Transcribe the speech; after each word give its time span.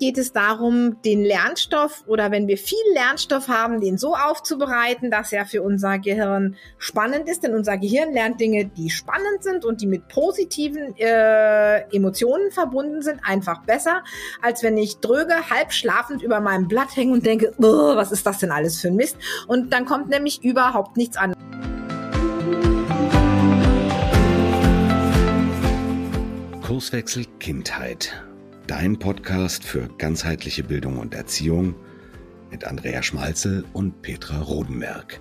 geht 0.00 0.16
es 0.16 0.32
darum, 0.32 1.00
den 1.02 1.22
Lernstoff 1.22 2.04
oder 2.06 2.30
wenn 2.30 2.48
wir 2.48 2.56
viel 2.56 2.78
Lernstoff 2.94 3.48
haben, 3.48 3.80
den 3.80 3.98
so 3.98 4.16
aufzubereiten, 4.16 5.10
dass 5.10 5.30
er 5.30 5.44
für 5.44 5.62
unser 5.62 5.98
Gehirn 5.98 6.56
spannend 6.78 7.28
ist. 7.28 7.44
Denn 7.44 7.54
unser 7.54 7.76
Gehirn 7.76 8.12
lernt 8.12 8.40
Dinge, 8.40 8.64
die 8.64 8.88
spannend 8.88 9.42
sind 9.42 9.64
und 9.66 9.82
die 9.82 9.86
mit 9.86 10.08
positiven 10.08 10.96
äh, 10.96 11.82
Emotionen 11.94 12.50
verbunden 12.50 13.02
sind, 13.02 13.20
einfach 13.22 13.62
besser, 13.64 14.02
als 14.40 14.62
wenn 14.62 14.78
ich 14.78 14.98
dröge, 15.00 15.50
halb 15.50 15.72
schlafend 15.72 16.22
über 16.22 16.40
meinem 16.40 16.66
Blatt 16.66 16.96
hänge 16.96 17.12
und 17.12 17.26
denke, 17.26 17.52
was 17.58 18.10
ist 18.10 18.26
das 18.26 18.38
denn 18.38 18.50
alles 18.50 18.80
für 18.80 18.88
ein 18.88 18.96
Mist? 18.96 19.18
Und 19.46 19.72
dann 19.72 19.84
kommt 19.84 20.08
nämlich 20.08 20.42
überhaupt 20.42 20.96
nichts 20.96 21.18
an. 21.18 21.34
Kurswechsel 26.62 27.26
Kindheit. 27.38 28.29
Dein 28.70 29.00
Podcast 29.00 29.64
für 29.64 29.88
ganzheitliche 29.98 30.62
Bildung 30.62 30.98
und 30.98 31.12
Erziehung 31.12 31.74
mit 32.52 32.64
Andrea 32.64 33.02
Schmalzel 33.02 33.64
und 33.72 34.00
Petra 34.00 34.40
Rodenberg. 34.42 35.20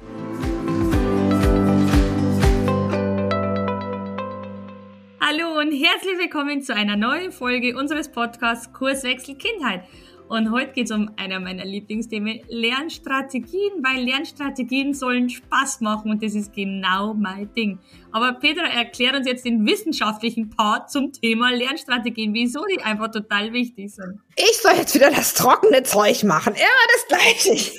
Hallo 5.19 5.59
und 5.59 5.71
herzlich 5.71 6.19
willkommen 6.19 6.61
zu 6.61 6.75
einer 6.75 6.95
neuen 6.95 7.31
Folge 7.31 7.75
unseres 7.75 8.11
Podcasts 8.11 8.71
Kurswechsel 8.71 9.33
Kindheit. 9.33 9.81
Und 10.29 10.51
heute 10.51 10.73
geht 10.73 10.85
es 10.85 10.91
um 10.91 11.09
einer 11.15 11.39
meiner 11.39 11.65
Lieblingsthemen, 11.65 12.41
Lernstrategien, 12.47 13.83
weil 13.83 14.03
Lernstrategien 14.03 14.93
sollen 14.93 15.27
Spaß 15.27 15.81
machen 15.81 16.11
und 16.11 16.23
das 16.23 16.35
ist 16.35 16.53
genau 16.53 17.15
mein 17.15 17.51
Ding. 17.55 17.79
Aber 18.11 18.33
Petra 18.33 18.67
erklärt 18.67 19.15
uns 19.15 19.25
jetzt 19.25 19.43
den 19.43 19.65
wissenschaftlichen 19.65 20.51
Part 20.51 20.91
zum 20.91 21.11
Thema 21.11 21.51
Lernstrategien, 21.51 22.31
wieso 22.35 22.63
die 22.65 22.79
einfach 22.79 23.09
total 23.09 23.51
wichtig 23.53 23.95
sind. 23.95 24.19
Ich 24.35 24.57
soll 24.59 24.73
jetzt 24.77 24.93
wieder 24.93 25.09
das 25.09 25.33
trockene 25.33 25.81
Zeug 25.81 26.23
machen. 26.23 26.53
Immer 26.53 26.85
das 26.93 27.07
Gleiche. 27.07 27.71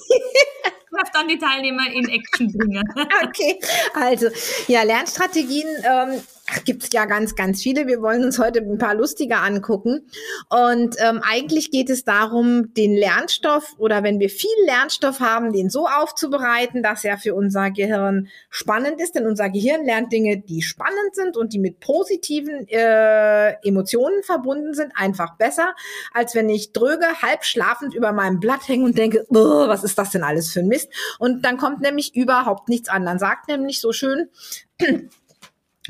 darf 1.00 1.10
dann 1.12 1.28
die 1.28 1.38
Teilnehmer 1.38 1.90
in 1.92 2.08
Action 2.08 2.52
bringen. 2.52 2.82
okay, 3.24 3.58
also 3.94 4.26
ja, 4.66 4.82
Lernstrategien 4.82 5.68
ähm, 5.84 6.20
gibt 6.64 6.84
es 6.84 6.92
ja 6.92 7.04
ganz, 7.04 7.34
ganz 7.34 7.62
viele. 7.62 7.86
Wir 7.86 8.02
wollen 8.02 8.24
uns 8.24 8.38
heute 8.38 8.60
ein 8.60 8.78
paar 8.78 8.94
lustige 8.94 9.36
angucken. 9.36 10.06
Und 10.48 10.96
ähm, 10.98 11.20
eigentlich 11.22 11.70
geht 11.70 11.90
es 11.90 12.04
darum, 12.04 12.74
den 12.74 12.94
Lernstoff 12.94 13.74
oder 13.78 14.02
wenn 14.02 14.18
wir 14.20 14.30
viel 14.30 14.50
Lernstoff 14.64 15.20
haben, 15.20 15.52
den 15.52 15.70
so 15.70 15.86
aufzubereiten, 15.86 16.82
dass 16.82 17.04
er 17.04 17.18
für 17.18 17.34
unser 17.34 17.70
Gehirn 17.70 18.28
spannend 18.48 19.00
ist. 19.00 19.14
Denn 19.14 19.26
unser 19.26 19.50
Gehirn 19.50 19.84
lernt 19.84 20.12
Dinge, 20.12 20.38
die 20.38 20.62
spannend 20.62 21.14
sind 21.14 21.36
und 21.36 21.52
die 21.52 21.58
mit 21.58 21.80
positiven 21.80 22.66
äh, 22.68 23.52
Emotionen 23.66 24.22
verbunden 24.22 24.74
sind, 24.74 24.92
einfach 24.94 25.36
besser, 25.36 25.74
als 26.12 26.34
wenn 26.34 26.48
ich 26.48 26.72
dröge, 26.72 27.06
halb 27.22 27.44
schlafend 27.44 27.94
über 27.94 28.12
meinem 28.12 28.40
Blatt 28.40 28.66
hänge 28.68 28.84
und 28.84 28.98
denke, 28.98 29.24
was 29.30 29.84
ist 29.84 29.98
das 29.98 30.10
denn 30.10 30.22
alles 30.22 30.50
für 30.52 30.60
ein 30.60 30.68
Mist? 30.68 30.90
Und 31.18 31.44
dann 31.44 31.56
kommt 31.56 31.80
nämlich 31.80 32.14
überhaupt 32.14 32.68
nichts 32.68 32.88
an. 32.88 33.04
Dann 33.04 33.18
sagt 33.18 33.48
nämlich 33.48 33.80
so 33.80 33.92
schön, 33.92 34.28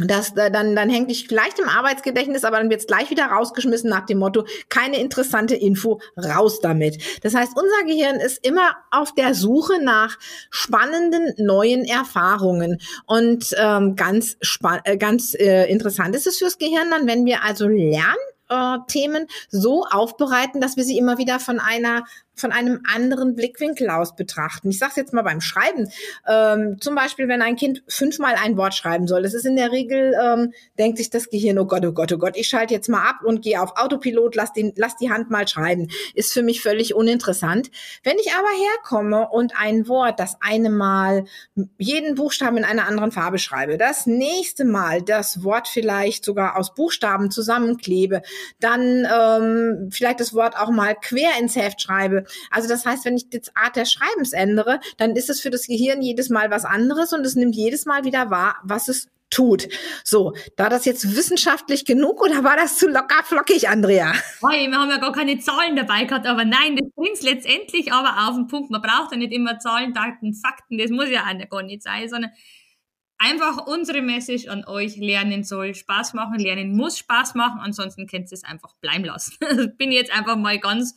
das, 0.07 0.35
dann, 0.35 0.77
dann 0.77 0.89
hängt 0.89 1.11
dich 1.11 1.29
vielleicht 1.29 1.59
im 1.59 1.69
Arbeitsgedächtnis, 1.69 2.45
aber 2.45 2.59
dann 2.59 2.71
wird 2.71 2.81
es 2.81 2.87
gleich 2.87 3.11
wieder 3.11 3.27
rausgeschmissen 3.27 3.91
nach 3.91 4.07
dem 4.07 4.19
Motto, 4.19 4.45
keine 4.69 4.99
interessante 4.99 5.55
Info, 5.55 6.01
raus 6.17 6.61
damit. 6.61 7.03
Das 7.23 7.35
heißt, 7.35 7.53
unser 7.57 7.85
Gehirn 7.87 8.17
ist 8.17 8.45
immer 8.47 8.77
auf 8.91 9.15
der 9.15 9.35
Suche 9.35 9.83
nach 9.83 10.19
spannenden 10.51 11.35
neuen 11.39 11.85
Erfahrungen. 11.85 12.81
Und 13.07 13.55
ähm, 13.59 13.97
ganz, 13.97 14.37
äh, 14.85 14.97
ganz 14.97 15.35
äh, 15.35 15.71
interessant 15.71 16.15
ist 16.15 16.27
es 16.27 16.39
fürs 16.39 16.59
Gehirn 16.59 16.91
dann, 16.91 17.07
wenn 17.07 17.25
wir 17.25 17.43
also 17.43 17.69
lernen, 17.69 18.17
äh, 18.51 18.79
Themen 18.89 19.27
so 19.49 19.85
aufbereiten, 19.85 20.61
dass 20.61 20.77
wir 20.77 20.85
sie 20.85 20.99
immer 20.99 21.19
wieder 21.19 21.41
von 21.41 21.61
einer 21.61 22.05
von 22.41 22.53
einem 22.53 22.81
anderen 22.93 23.35
Blickwinkel 23.35 23.91
aus 23.91 24.17
betrachten. 24.17 24.71
Ich 24.71 24.79
sage 24.79 24.95
jetzt 24.97 25.13
mal 25.13 25.23
beim 25.23 25.41
Schreiben. 25.41 25.91
Ähm, 26.27 26.81
zum 26.81 26.95
Beispiel, 26.95 27.29
wenn 27.29 27.43
ein 27.43 27.57
Kind 27.57 27.83
fünfmal 27.89 28.35
ein 28.43 28.57
Wort 28.57 28.75
schreiben 28.75 29.07
soll. 29.07 29.23
Das 29.23 29.35
ist 29.35 29.47
in 29.47 29.57
der 29.57 29.73
Regel, 29.73 30.15
ähm, 30.21 30.53
denkt 30.79 30.99
sich 30.99 31.11
das 31.11 31.31
Gehirn, 31.31 31.59
oh 31.59 31.67
Gott, 31.67 31.85
oh 31.85 31.93
Gott, 31.93 32.13
oh 32.13 32.19
Gott, 32.19 32.37
ich 32.37 32.49
schalte 32.49 32.75
jetzt 32.75 32.89
mal 32.89 33.09
ab 33.09 33.21
und 33.25 33.43
gehe 33.43 33.61
auf 33.61 33.77
Autopilot, 33.77 34.35
lass, 34.35 34.53
den, 34.53 34.73
lass 34.77 34.97
die 34.97 35.11
Hand 35.11 35.31
mal 35.31 35.47
schreiben. 35.47 35.89
Ist 36.15 36.33
für 36.33 36.43
mich 36.43 36.61
völlig 36.63 36.95
uninteressant. 36.95 37.71
Wenn 38.03 38.19
ich 38.19 38.33
aber 38.33 38.49
herkomme 38.49 39.29
und 39.29 39.53
ein 39.57 39.89
Wort, 39.89 40.19
das 40.21 40.37
eine 40.41 40.71
Mal 40.71 41.25
jeden 41.79 42.15
Buchstaben 42.15 42.57
in 42.57 42.65
einer 42.65 42.87
anderen 42.87 43.13
Farbe 43.13 43.39
schreibe, 43.39 43.79
das 43.79 44.07
nächste 44.07 44.65
Mal 44.65 45.03
das 45.03 45.45
Wort 45.45 45.69
vielleicht 45.69 46.25
sogar 46.25 46.57
aus 46.57 46.75
Buchstaben 46.75 47.31
zusammenklebe, 47.31 48.23
dann 48.61 49.07
ähm, 49.13 49.91
vielleicht 49.91 50.21
das 50.21 50.35
Wort 50.35 50.57
auch 50.57 50.71
mal 50.71 50.95
quer 50.95 51.39
ins 51.39 51.57
Heft 51.57 51.81
schreibe, 51.81 52.25
also 52.51 52.69
das 52.69 52.85
heißt, 52.87 53.05
wenn 53.05 53.17
ich 53.17 53.29
die 53.29 53.41
Art 53.55 53.77
des 53.77 53.93
Schreibens 53.93 54.33
ändere, 54.33 54.81
dann 54.97 55.17
ist 55.17 55.31
es 55.31 55.41
für 55.41 55.51
das 55.51 55.67
Gehirn 55.67 56.03
jedes 56.03 56.31
Mal 56.31 56.51
was 56.51 56.65
anderes 56.65 57.13
und 57.13 57.25
es 57.25 57.35
nimmt 57.35 57.55
jedes 57.55 57.87
Mal 57.87 58.05
wieder 58.05 58.31
wahr, 58.31 58.57
was 58.65 58.89
es 58.89 59.09
tut. 59.31 59.69
So, 60.05 60.35
da 60.57 60.69
das 60.69 60.85
jetzt 60.85 61.17
wissenschaftlich 61.17 61.85
genug 61.85 62.21
oder 62.21 62.45
war 62.45 62.57
das 62.57 62.77
zu 62.77 62.89
locker 62.89 63.23
flockig, 63.25 63.69
Andrea? 63.69 64.13
Hey, 64.49 64.69
wir 64.69 64.77
haben 64.77 64.91
ja 64.91 64.99
gar 64.99 65.13
keine 65.13 65.39
Zahlen 65.39 65.77
dabei 65.77 66.05
gehabt, 66.05 66.27
aber 66.27 66.45
nein, 66.45 66.77
das 66.77 66.89
bringt 66.95 67.23
letztendlich 67.23 67.93
aber 67.93 68.29
auf 68.29 68.35
den 68.35 68.49
Punkt. 68.49 68.71
Man 68.71 68.83
braucht 68.83 69.13
ja 69.13 69.19
nicht 69.19 69.33
immer 69.33 69.59
Zahlen, 69.59 69.95
Daten, 69.95 70.35
Fakten, 70.35 70.79
das 70.79 70.91
muss 70.91 71.09
ja 71.09 71.23
auch 71.23 71.49
gar 71.49 71.63
nicht 71.63 71.83
sein, 71.83 72.09
sondern 72.09 72.33
einfach 73.19 73.67
unsere 73.67 74.03
Message 74.03 74.49
an 74.49 74.65
euch, 74.67 74.97
Lernen 74.97 75.45
soll 75.45 75.75
Spaß 75.75 76.15
machen, 76.15 76.39
Lernen 76.39 76.77
muss 76.77 76.99
Spaß 76.99 77.35
machen, 77.35 77.61
ansonsten 77.61 78.07
könnt 78.07 78.33
ihr 78.33 78.35
es 78.35 78.45
einfach 78.45 78.75
bleiben 78.81 79.05
lassen. 79.05 79.37
Bin 79.79 79.93
jetzt 79.93 80.13
einfach 80.13 80.37
mal 80.37 80.59
ganz 80.59 80.95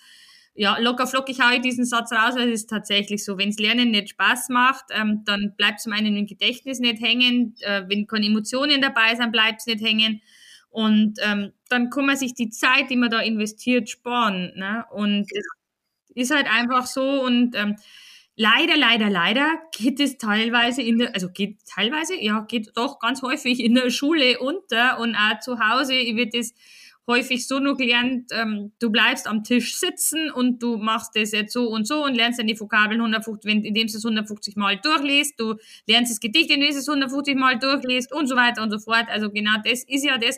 ja, 0.56 0.78
locker 0.78 1.08
flockig 1.08 1.41
haue 1.41 1.56
ich 1.56 1.62
diesen 1.62 1.86
Satz 1.86 2.12
raus, 2.12 2.36
weil 2.36 2.50
es 2.50 2.62
ist 2.62 2.69
tatsächlich 2.69 3.25
so. 3.25 3.38
Wenns 3.38 3.58
Lernen 3.58 3.91
nicht 3.91 4.09
Spaß 4.09 4.50
macht, 4.50 4.86
ähm, 4.91 5.24
dann 5.25 5.56
bleibt 5.58 5.81
zum 5.81 5.94
einen 5.94 6.16
im 6.16 6.28
Gedächtnis 6.28 6.80
nicht 6.80 7.02
hängen, 7.02 7.56
äh, 7.62 7.84
wenn 7.88 8.06
keine 8.06 8.28
Emotionen 8.28 8.81
dabei 8.81 9.16
sind, 9.16 9.31
bleibt 9.31 9.62
es 9.62 9.66
nicht 9.66 9.84
hängen. 9.84 10.22
Und 10.69 11.19
ähm, 11.24 11.53
dann 11.69 11.90
kann 11.90 12.06
man 12.06 12.18
sich 12.18 12.34
die 12.34 12.50
Zeit, 12.50 12.90
die 12.90 12.96
man 12.96 13.09
da 13.09 13.19
investiert, 13.19 13.90
sparen. 13.90 14.53
Ne? 14.56 14.86
Und 14.92 15.28
es 15.31 15.46
ist 16.16 16.31
halt 16.34 16.47
einfach 16.47 16.86
so. 16.86 17.24
Und 17.24 17.56
ähm, 17.56 17.75
leider, 18.36 18.78
leider, 18.78 19.09
leider 19.09 19.59
geht 19.72 20.00
es 20.00 20.18
teilweise 20.18 20.81
in 20.81 21.00
der, 21.00 21.13
also 21.16 21.30
geht 21.30 21.59
teilweise, 21.66 22.16
ja, 22.19 22.42
geht 22.42 22.72
doch 22.75 23.00
ganz 23.00 23.22
häufig 23.22 23.59
in 23.59 23.75
der 23.75 23.90
Schule 23.90 24.40
unter 24.40 25.00
und 25.00 25.16
auch 25.16 25.40
zu 25.40 25.59
Hause 25.59 25.94
wird 25.94 26.34
es 26.34 26.53
häufig 27.08 27.47
so 27.47 27.59
nur 27.59 27.75
gelernt, 27.75 28.31
ähm, 28.31 28.72
du 28.80 28.90
bleibst 28.90 29.28
am 29.28 29.44
Tisch 29.44 29.75
sitzen 29.75 30.31
und 30.31 30.64
du 30.64 30.78
machst 30.78 31.16
das 31.16 31.31
jetzt 31.31 31.53
so 31.53 31.68
und 31.68 31.88
so 31.88 32.03
und 32.06 32.16
lernst 32.16 32.40
dann 32.40 32.47
die 32.47 32.59
Vokabeln 32.59 33.00
150, 33.02 33.50
wenn, 33.50 33.64
indem 33.64 33.88
du 33.88 33.97
es 33.97 34.06
150 34.06 34.56
Mal 34.56 34.78
durchliest, 34.78 35.40
du 35.40 35.56
lernst 35.88 36.12
das 36.12 36.19
Gedicht, 36.19 36.50
indem 36.50 36.72
du 36.72 36.78
es 36.78 36.88
150 36.88 37.36
Mal 37.36 37.59
durchliest 37.59 38.13
und 38.13 38.28
so 38.28 38.36
weiter 38.36 38.63
und 38.63 38.72
so 38.72 38.80
fort. 38.80 39.06
Also 39.09 39.30
genau 39.30 39.58
das 39.63 39.84
ist 39.84 40.06
ja 40.06 40.18
das, 40.18 40.38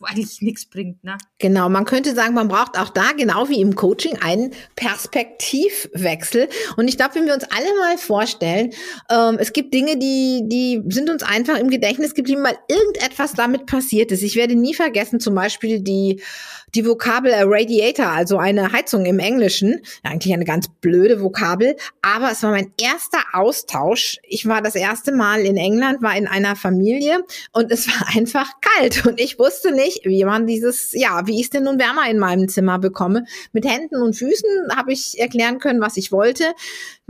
wo 0.00 0.06
eigentlich 0.06 0.40
nichts 0.40 0.64
bringt. 0.64 1.04
Ne? 1.04 1.18
Genau, 1.38 1.68
man 1.68 1.84
könnte 1.84 2.14
sagen, 2.14 2.32
man 2.32 2.48
braucht 2.48 2.78
auch 2.78 2.88
da, 2.88 3.12
genau 3.16 3.48
wie 3.50 3.60
im 3.60 3.74
Coaching, 3.74 4.16
einen 4.20 4.52
Perspektivwechsel. 4.74 6.48
Und 6.76 6.88
ich 6.88 6.96
glaube, 6.96 7.16
wenn 7.16 7.26
wir 7.26 7.34
uns 7.34 7.44
alle 7.44 7.78
mal 7.78 7.98
vorstellen, 7.98 8.72
ähm, 9.10 9.36
es 9.38 9.52
gibt 9.52 9.74
Dinge, 9.74 9.98
die, 9.98 10.40
die 10.44 10.82
sind 10.88 11.10
uns 11.10 11.22
einfach 11.22 11.58
im 11.58 11.68
Gedächtnis 11.68 12.14
geblieben, 12.14 12.42
weil 12.42 12.58
irgendetwas 12.68 13.34
damit 13.34 13.66
passiert 13.66 14.10
ist. 14.10 14.22
Ich 14.22 14.36
werde 14.36 14.56
nie 14.56 14.74
vergessen, 14.74 15.20
zum 15.20 15.34
Beispiel 15.34 15.80
die 15.80 16.22
die 16.74 16.86
Vokabel 16.86 17.32
Radiator, 17.44 18.06
also 18.06 18.38
eine 18.38 18.72
Heizung 18.72 19.06
im 19.06 19.18
Englischen, 19.18 19.80
eigentlich 20.02 20.32
eine 20.32 20.44
ganz 20.44 20.68
blöde 20.80 21.20
Vokabel, 21.20 21.76
aber 22.02 22.30
es 22.30 22.42
war 22.42 22.50
mein 22.50 22.72
erster 22.80 23.18
Austausch. 23.32 24.18
Ich 24.22 24.46
war 24.46 24.62
das 24.62 24.74
erste 24.74 25.12
Mal 25.12 25.40
in 25.40 25.56
England, 25.56 26.02
war 26.02 26.16
in 26.16 26.26
einer 26.26 26.56
Familie 26.56 27.24
und 27.52 27.70
es 27.70 27.88
war 27.88 28.08
einfach 28.16 28.48
kalt 28.60 29.06
und 29.06 29.20
ich 29.20 29.38
wusste 29.38 29.72
nicht, 29.72 30.04
wie 30.04 30.24
man 30.24 30.46
dieses, 30.46 30.92
ja, 30.92 31.26
wie 31.26 31.36
ich 31.36 31.46
es 31.46 31.50
denn 31.50 31.64
nun 31.64 31.78
wärmer 31.78 32.08
in 32.08 32.18
meinem 32.18 32.48
Zimmer 32.48 32.78
bekomme. 32.78 33.24
Mit 33.52 33.66
Händen 33.66 34.02
und 34.02 34.14
Füßen 34.14 34.76
habe 34.76 34.92
ich 34.92 35.18
erklären 35.18 35.58
können, 35.58 35.80
was 35.80 35.96
ich 35.96 36.12
wollte. 36.12 36.44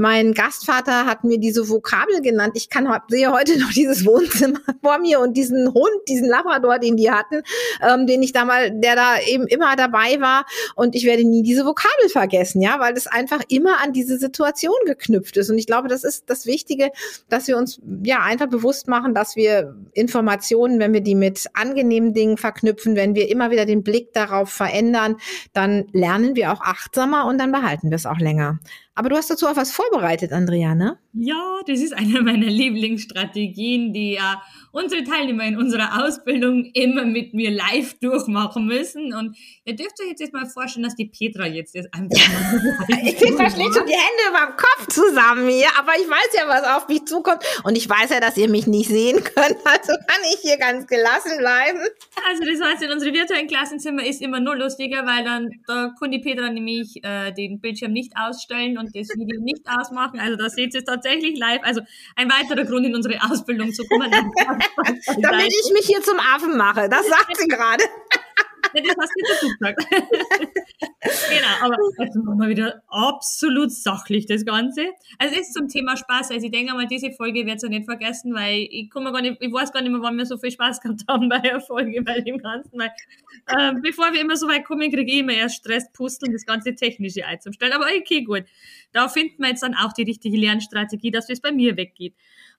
Mein 0.01 0.33
Gastvater 0.33 1.05
hat 1.05 1.25
mir 1.25 1.39
diese 1.39 1.69
Vokabel 1.69 2.23
genannt. 2.23 2.53
Ich 2.55 2.71
kann 2.71 2.89
sehe 3.09 3.31
heute 3.31 3.61
noch 3.61 3.71
dieses 3.71 4.07
Wohnzimmer 4.07 4.59
vor 4.83 4.99
mir 4.99 5.21
und 5.21 5.37
diesen 5.37 5.75
Hund, 5.75 6.01
diesen 6.09 6.27
Labrador, 6.27 6.79
den 6.79 6.97
die 6.97 7.11
hatten, 7.11 7.43
ähm, 7.87 8.07
den 8.07 8.23
ich 8.23 8.33
da 8.33 8.47
mal, 8.47 8.71
der 8.71 8.97
da 8.97 9.21
eben 9.21 9.47
immer 9.47 9.77
dabei 9.77 10.19
war. 10.19 10.47
Und 10.75 10.95
ich 10.95 11.05
werde 11.05 11.25
nie 11.25 11.43
diese 11.43 11.67
Vokabel 11.67 12.09
vergessen, 12.09 12.63
ja, 12.63 12.81
weil 12.81 12.95
das 12.95 13.09
einfach 13.09 13.43
immer 13.49 13.83
an 13.83 13.93
diese 13.93 14.17
Situation 14.17 14.73
geknüpft 14.87 15.37
ist. 15.37 15.51
Und 15.51 15.59
ich 15.59 15.67
glaube, 15.67 15.89
das 15.89 16.03
ist 16.03 16.31
das 16.31 16.47
Wichtige, 16.47 16.93
dass 17.29 17.47
wir 17.47 17.59
uns 17.59 17.79
ja 18.03 18.21
einfach 18.21 18.49
bewusst 18.49 18.89
machen, 18.89 19.13
dass 19.13 19.37
wir 19.37 19.77
Informationen, 19.93 20.79
wenn 20.79 20.95
wir 20.95 21.03
die 21.03 21.15
mit 21.15 21.45
angenehmen 21.53 22.15
Dingen 22.15 22.39
verknüpfen, 22.39 22.97
wenn 22.97 23.15
wir 23.15 23.29
immer 23.29 23.51
wieder 23.51 23.67
den 23.67 23.83
Blick 23.83 24.15
darauf 24.15 24.49
verändern, 24.49 25.17
dann 25.53 25.89
lernen 25.93 26.37
wir 26.37 26.55
auch 26.55 26.63
achtsamer 26.63 27.27
und 27.27 27.37
dann 27.37 27.53
behalten 27.53 27.91
wir 27.91 27.97
es 27.97 28.07
auch 28.07 28.19
länger. 28.19 28.61
Aber 28.95 29.09
du 29.09 29.17
hast 29.17 29.31
dazu 29.31 29.47
auch 29.47 29.57
was 29.57 29.73
vorbereitet 29.73 29.90
vorbereitet, 29.91 30.33
Andrea, 30.33 30.75
ne? 30.75 30.99
Ja, 31.13 31.61
das 31.67 31.81
ist 31.81 31.93
eine 31.93 32.23
meiner 32.23 32.47
Lieblingsstrategien, 32.61 33.93
die 33.93 34.15
ja 34.15 34.43
unsere 34.73 35.03
Teilnehmer 35.03 35.45
in 35.45 35.57
unserer 35.57 36.05
Ausbildung 36.05 36.71
immer 36.75 37.05
mit 37.05 37.35
mir 37.35 37.51
live 37.51 37.99
durchmachen 37.99 38.67
müssen. 38.67 39.13
Und 39.13 39.37
ihr 39.65 39.75
dürft 39.75 40.01
euch 40.01 40.15
jetzt 40.19 40.33
mal 40.33 40.47
vorstellen, 40.47 40.85
dass 40.85 40.95
die 40.95 41.07
Petra 41.07 41.47
jetzt 41.47 41.75
das 41.75 41.87
einfach 41.93 42.17
mal 42.29 42.99
Ich 43.05 43.17
Petra 43.17 43.51
schlägt 43.51 43.75
schon 43.75 43.87
die 43.87 43.93
Hände 43.93 44.33
beim 44.33 44.57
Kopf 44.57 44.87
zusammen 44.89 45.49
hier, 45.49 45.69
aber 45.79 45.93
ich 46.01 46.09
weiß 46.09 46.31
ja, 46.35 46.47
was 46.47 46.65
auf 46.77 46.89
mich 46.89 47.05
zukommt. 47.07 47.43
Und 47.65 47.77
ich 47.77 47.89
weiß 47.89 48.11
ja, 48.11 48.21
dass 48.21 48.37
ihr 48.37 48.49
mich 48.49 48.67
nicht 48.67 48.89
sehen 48.89 49.17
könnt, 49.25 49.57
also 49.65 49.93
kann 50.07 50.21
ich 50.33 50.41
hier 50.43 50.59
ganz 50.59 50.87
gelassen 50.87 51.39
bleiben. 51.39 51.81
Also 52.29 52.43
das 52.45 52.69
heißt, 52.69 52.83
in 52.85 52.93
unserem 52.93 53.15
virtuellen 53.15 53.49
Klassenzimmer 53.49 54.05
ist 54.07 54.23
immer 54.23 54.39
nur 54.39 54.57
lustiger, 54.57 55.05
weil 55.07 55.25
dann 55.25 55.51
da 55.67 55.93
kann 55.99 56.11
die 56.13 56.21
Petra 56.21 56.51
nämlich 56.51 57.03
äh, 57.03 57.33
den 57.33 57.61
Bildschirm 57.61 57.93
nicht 57.93 58.13
ausstellen 58.17 58.79
und 58.79 58.95
das 58.95 59.09
Video 59.17 59.41
nicht 59.41 59.67
ausmachen. 59.81 60.21
Also 60.21 60.37
da 60.37 60.49
seht 60.49 60.75
ihr 60.75 60.81
es 60.81 60.85
tatsächlich 60.85 61.39
live. 61.39 61.61
Also 61.63 61.81
ein 62.17 62.29
weiterer 62.31 62.65
Grund 62.65 62.87
in 62.87 62.95
unsere 62.95 63.19
Ausbildung 63.31 63.73
zu 63.73 63.85
kommen. 63.87 64.11
Damit 65.21 65.53
ich 65.65 65.73
mich 65.73 65.87
hier 65.87 66.03
zum 66.03 66.19
Affen 66.19 66.57
mache. 66.57 66.89
Das 66.89 67.07
sagt 67.07 67.37
sie 67.37 67.49
gerade. 67.49 67.85
Ja, 68.75 68.83
das 68.83 68.97
hast 69.01 69.13
du 69.17 69.23
dazu 69.27 69.49
gesagt. 69.49 69.87
genau, 71.31 71.67
aber 71.67 71.77
jetzt 71.99 72.17
machen 72.17 72.39
wir 72.39 72.49
wieder 72.49 72.83
absolut 72.89 73.73
sachlich 73.73 74.27
das 74.27 74.45
Ganze. 74.45 74.87
Also 75.19 75.35
es 75.35 75.49
ist 75.49 75.55
zum 75.55 75.69
Thema 75.69 75.97
Spaß. 75.97 76.31
Also 76.31 76.47
ich 76.47 76.53
denke 76.53 76.73
mal, 76.75 76.87
diese 76.87 77.11
Folge 77.13 77.47
wird 77.47 77.63
ihr 77.63 77.69
nicht 77.69 77.85
vergessen, 77.85 78.35
weil 78.35 78.69
ich 78.71 78.91
komme 78.91 79.13
gar 79.13 79.23
nicht, 79.23 79.39
ich 79.41 79.53
weiß 79.53 79.73
gar 79.73 79.83
nicht 79.83 79.91
mehr, 79.91 80.03
wann 80.03 80.17
wir 80.17 80.27
so 80.27 80.39
viel 80.39 80.51
Spaß 80.51 80.81
gehabt 80.81 81.03
haben 81.09 81.29
bei 81.29 81.39
der 81.39 81.61
Folge, 81.61 82.03
bei 82.03 82.21
dem 82.21 82.39
Ganzen. 82.39 82.79
Weil 82.79 82.93
äh, 83.47 83.75
bevor 83.83 84.13
wir 84.13 84.21
immer 84.21 84.37
so 84.37 84.49
weit 84.49 84.65
kommen, 84.65 84.91
kriege 84.91 85.11
ich 85.11 85.19
immer 85.19 85.33
erst 85.33 85.57
Stress, 85.57 85.91
Pusteln, 85.93 86.33
das 86.33 86.47
ganze 86.47 86.75
Technische 86.75 87.27
einzustellen. 87.27 87.73
Aber 87.73 87.87
okay, 87.99 88.23
gut. 88.23 88.45
Da 88.93 89.09
finden 89.09 89.43
wir 89.43 89.51
jetzt 89.51 89.63
dann 89.63 89.75
auch 89.75 89.93
die 89.93 90.03
richtige 90.03 90.37
Lernstrategie, 90.37 91.11
dass 91.11 91.29
es 91.29 91.41
bei 91.41 91.53
mir 91.53 91.77
weggeht. 91.77 92.15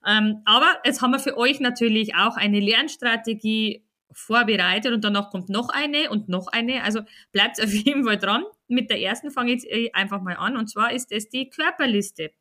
Ähm, 0.06 0.42
aber 0.44 0.78
jetzt 0.84 1.02
haben 1.02 1.12
wir 1.12 1.20
für 1.20 1.36
euch 1.36 1.60
natürlich 1.60 2.14
auch 2.14 2.36
eine 2.36 2.60
Lernstrategie 2.60 3.84
vorbereitet 4.12 4.92
und 4.92 5.04
danach 5.04 5.30
kommt 5.30 5.48
noch 5.48 5.68
eine 5.68 6.10
und 6.10 6.28
noch 6.28 6.48
eine. 6.48 6.82
Also 6.82 7.00
bleibt 7.32 7.62
auf 7.62 7.72
jeden 7.72 8.04
Fall 8.04 8.18
dran. 8.18 8.44
Mit 8.68 8.90
der 8.90 9.00
ersten 9.00 9.30
fange 9.30 9.52
ich 9.52 9.70
äh, 9.70 9.90
einfach 9.92 10.22
mal 10.22 10.36
an 10.36 10.56
und 10.56 10.68
zwar 10.68 10.92
ist 10.92 11.12
es 11.12 11.28
die 11.28 11.50
Körperliste. 11.50 12.32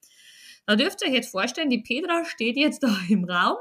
Da 0.66 0.76
dürft 0.76 1.02
ihr 1.02 1.08
euch 1.08 1.16
jetzt 1.16 1.32
vorstellen, 1.32 1.70
die 1.70 1.82
Petra 1.82 2.26
steht 2.26 2.58
jetzt 2.58 2.84
da 2.84 2.96
im 3.10 3.26
Raum 3.26 3.58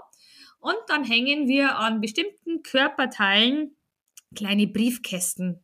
und 0.58 0.76
dann 0.88 1.04
hängen 1.04 1.48
wir 1.48 1.78
an 1.78 2.00
bestimmten 2.00 2.62
Körperteilen 2.62 3.76
kleine 4.34 4.66
Briefkästen 4.66 5.60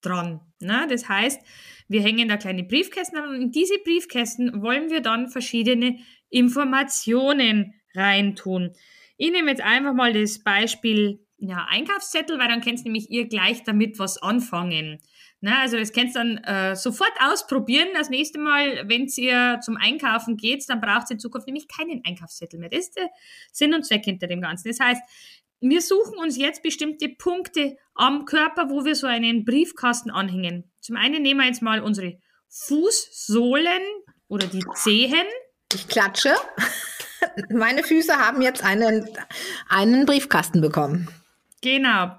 dran. 0.00 0.40
Ne? 0.60 0.86
Das 0.88 1.08
heißt, 1.08 1.40
wir 1.88 2.02
hängen 2.02 2.28
da 2.28 2.36
kleine 2.36 2.64
Briefkästen 2.64 3.18
an 3.18 3.28
und 3.28 3.42
in 3.42 3.52
diese 3.52 3.78
Briefkästen 3.84 4.62
wollen 4.62 4.90
wir 4.90 5.00
dann 5.00 5.28
verschiedene 5.28 5.98
Informationen 6.30 7.74
reintun. 7.94 8.72
Ich 9.16 9.30
nehme 9.30 9.50
jetzt 9.50 9.62
einfach 9.62 9.94
mal 9.94 10.12
das 10.12 10.42
Beispiel 10.42 11.25
ja, 11.38 11.66
Einkaufszettel, 11.68 12.38
weil 12.38 12.48
dann 12.48 12.60
könnt 12.60 12.78
ihr 12.78 12.84
nämlich 12.84 13.10
ihr 13.10 13.28
gleich 13.28 13.62
damit 13.64 13.98
was 13.98 14.22
anfangen. 14.22 14.98
Na, 15.40 15.60
also 15.60 15.76
das 15.76 15.92
könnt 15.92 16.10
ihr 16.10 16.14
dann 16.14 16.38
äh, 16.38 16.76
sofort 16.76 17.12
ausprobieren. 17.20 17.88
Das 17.94 18.08
nächste 18.08 18.38
Mal, 18.38 18.88
wenn 18.88 19.06
ihr 19.16 19.60
zum 19.62 19.76
Einkaufen 19.76 20.36
geht, 20.36 20.64
dann 20.68 20.80
braucht 20.80 21.10
ihr 21.10 21.14
in 21.14 21.18
Zukunft 21.20 21.46
nämlich 21.46 21.68
keinen 21.68 22.02
Einkaufszettel 22.06 22.58
mehr. 22.58 22.70
Das 22.70 22.80
ist 22.80 22.96
der 22.96 23.10
Sinn 23.52 23.74
und 23.74 23.84
Zweck 23.84 24.04
hinter 24.04 24.28
dem 24.28 24.40
Ganzen. 24.40 24.68
Das 24.68 24.80
heißt, 24.80 25.02
wir 25.60 25.82
suchen 25.82 26.18
uns 26.18 26.36
jetzt 26.36 26.62
bestimmte 26.62 27.08
Punkte 27.08 27.76
am 27.94 28.24
Körper, 28.24 28.70
wo 28.70 28.84
wir 28.84 28.94
so 28.94 29.06
einen 29.06 29.44
Briefkasten 29.44 30.10
anhängen. 30.10 30.70
Zum 30.80 30.96
einen 30.96 31.22
nehmen 31.22 31.40
wir 31.40 31.46
jetzt 31.46 31.62
mal 31.62 31.80
unsere 31.80 32.18
Fußsohlen 32.48 33.82
oder 34.28 34.46
die 34.46 34.64
Zehen. 34.74 35.26
Ich 35.72 35.88
klatsche. 35.88 36.34
Meine 37.50 37.82
Füße 37.82 38.16
haben 38.16 38.40
jetzt 38.40 38.62
einen, 38.62 39.08
einen 39.68 40.06
Briefkasten 40.06 40.60
bekommen. 40.60 41.08
Genau. 41.66 42.12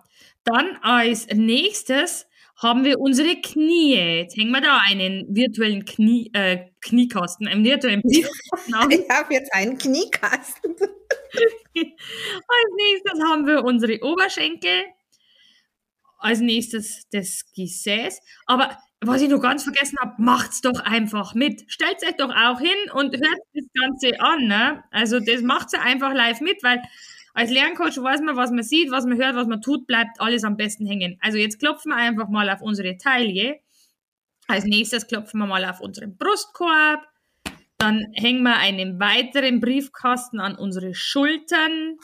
Dann 0.44 0.76
als 0.82 1.28
nächstes 1.28 2.28
haben 2.58 2.84
wir 2.84 3.00
unsere 3.00 3.40
Knie. 3.40 3.96
Jetzt 3.96 4.36
hängen 4.36 4.52
wir 4.52 4.60
da 4.60 4.80
einen 4.90 5.26
virtuellen 5.34 5.86
Knie, 5.86 6.30
äh, 6.34 6.66
Kniekasten, 6.82 7.48
einen 7.48 7.64
virtuellen 7.64 8.02
Briefkasten 8.02 8.74
an. 8.74 8.92
Ich 8.92 9.10
habe 9.10 9.34
jetzt 9.34 9.54
einen 9.54 9.78
Kniekasten. 9.78 10.76
als 10.82 12.72
nächstes 12.76 13.24
haben 13.24 13.48
wir 13.48 13.64
unsere 13.64 14.04
Oberschenkel. 14.04 14.84
Als 16.20 16.42
nächstes 16.42 17.08
das 17.10 17.46
Gesäß. 17.56 18.20
Aber 18.48 18.78
was 19.00 19.22
ich 19.22 19.30
noch 19.30 19.40
ganz 19.40 19.64
vergessen 19.64 19.98
habe, 20.02 20.22
macht's 20.22 20.60
doch 20.60 20.82
einfach 20.82 21.36
mit. 21.36 21.64
Stellt 21.68 22.04
euch 22.04 22.18
doch 22.18 22.36
auch 22.36 22.60
hin 22.60 22.92
und 22.94 23.16
hört 23.16 23.40
das 23.54 23.66
Ganze 23.80 24.20
an. 24.20 24.46
Ne? 24.46 24.84
Also 24.92 25.22
das 25.22 25.42
macht's 25.42 25.72
ja 25.72 25.80
einfach 25.80 26.14
live 26.14 26.42
mit, 26.42 26.62
weil 26.64 26.82
als 27.38 27.52
Lerncoach 27.52 28.02
weiß 28.02 28.22
man, 28.22 28.36
was 28.36 28.50
man 28.50 28.64
sieht, 28.64 28.90
was 28.90 29.06
man 29.06 29.20
hört, 29.20 29.36
was 29.36 29.46
man 29.46 29.62
tut, 29.62 29.86
bleibt 29.86 30.20
alles 30.20 30.44
am 30.44 30.58
besten 30.58 30.88
hängen. 30.88 31.20
Also 31.22 31.38
jetzt 31.38 31.60
klopfen 31.60 31.92
wir 31.92 31.96
einfach 31.96 32.30
mal 32.30 32.50
auf 32.50 32.64
unsere 32.64 32.98
Taille. 32.98 33.60
Als 34.48 34.64
nächstes 34.66 35.06
klopfen 35.06 35.40
wir 35.42 35.46
mal 35.46 35.64
auf 35.64 35.80
unseren 35.80 36.18
Brustkorb. 36.18 37.06
Dann 37.78 38.08
hängen 38.14 38.42
wir 38.42 38.56
einen 38.56 39.00
weiteren 39.00 39.60
Briefkasten 39.60 40.40
an 40.40 40.56
unsere 40.56 40.96
Schultern. 40.96 42.00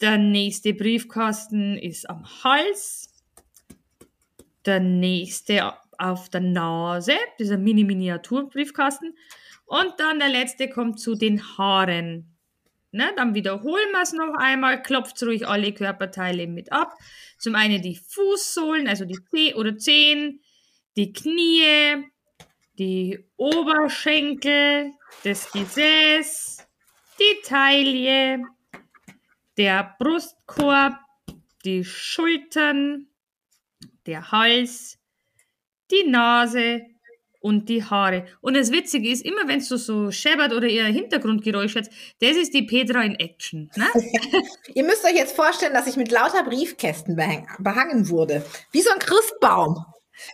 Der 0.00 0.18
nächste 0.18 0.74
Briefkasten 0.74 1.78
ist 1.78 2.10
am 2.10 2.24
Hals 2.42 3.14
der 4.66 4.80
nächste 4.80 5.74
auf 5.96 6.28
der 6.28 6.40
Nase, 6.40 7.14
dieser 7.38 7.56
Mini-Miniaturbriefkasten. 7.56 9.16
Und 9.66 9.94
dann 9.98 10.18
der 10.18 10.30
letzte 10.30 10.68
kommt 10.68 10.98
zu 10.98 11.14
den 11.14 11.40
Haaren. 11.56 12.34
Ne, 12.90 13.12
dann 13.16 13.34
wiederholen 13.34 13.90
wir 13.92 14.02
es 14.02 14.14
noch 14.14 14.34
einmal, 14.38 14.82
klopft 14.82 15.22
ruhig 15.22 15.46
alle 15.46 15.74
Körperteile 15.74 16.46
mit 16.46 16.72
ab. 16.72 16.94
Zum 17.38 17.54
einen 17.54 17.82
die 17.82 17.96
Fußsohlen, 17.96 18.88
also 18.88 19.04
die 19.04 19.18
Zeh 19.30 19.54
oder 19.54 19.76
Zehen, 19.76 20.40
die 20.96 21.12
Knie, 21.12 22.10
die 22.78 23.18
Oberschenkel, 23.36 24.92
das 25.22 25.52
Gesäß, 25.52 26.66
die 27.20 27.42
Taille, 27.44 28.42
der 29.58 29.94
Brustkorb, 29.98 30.98
die 31.64 31.84
Schultern, 31.84 33.08
der 34.06 34.32
Hals, 34.32 34.98
die 35.90 36.04
Nase 36.04 36.86
und 37.40 37.68
die 37.68 37.84
Haare. 37.84 38.26
Und 38.40 38.56
das 38.56 38.72
Witzige 38.72 39.10
ist, 39.10 39.24
immer 39.24 39.46
wenn 39.46 39.58
es 39.58 39.68
so, 39.68 39.76
so 39.76 40.10
scheppert 40.10 40.52
oder 40.52 40.66
ihr 40.66 40.84
Hintergrundgeräusch 40.84 41.76
hat, 41.76 41.88
das 42.20 42.36
ist 42.36 42.54
die 42.54 42.62
Petra 42.62 43.02
in 43.02 43.14
Action. 43.14 43.70
Ne? 43.76 43.86
ihr 44.74 44.84
müsst 44.84 45.04
euch 45.04 45.14
jetzt 45.14 45.36
vorstellen, 45.36 45.74
dass 45.74 45.86
ich 45.86 45.96
mit 45.96 46.10
lauter 46.10 46.42
Briefkästen 46.44 47.16
behangen 47.16 48.08
wurde. 48.08 48.44
Wie 48.72 48.82
so 48.82 48.90
ein 48.90 48.98
Christbaum. 48.98 49.84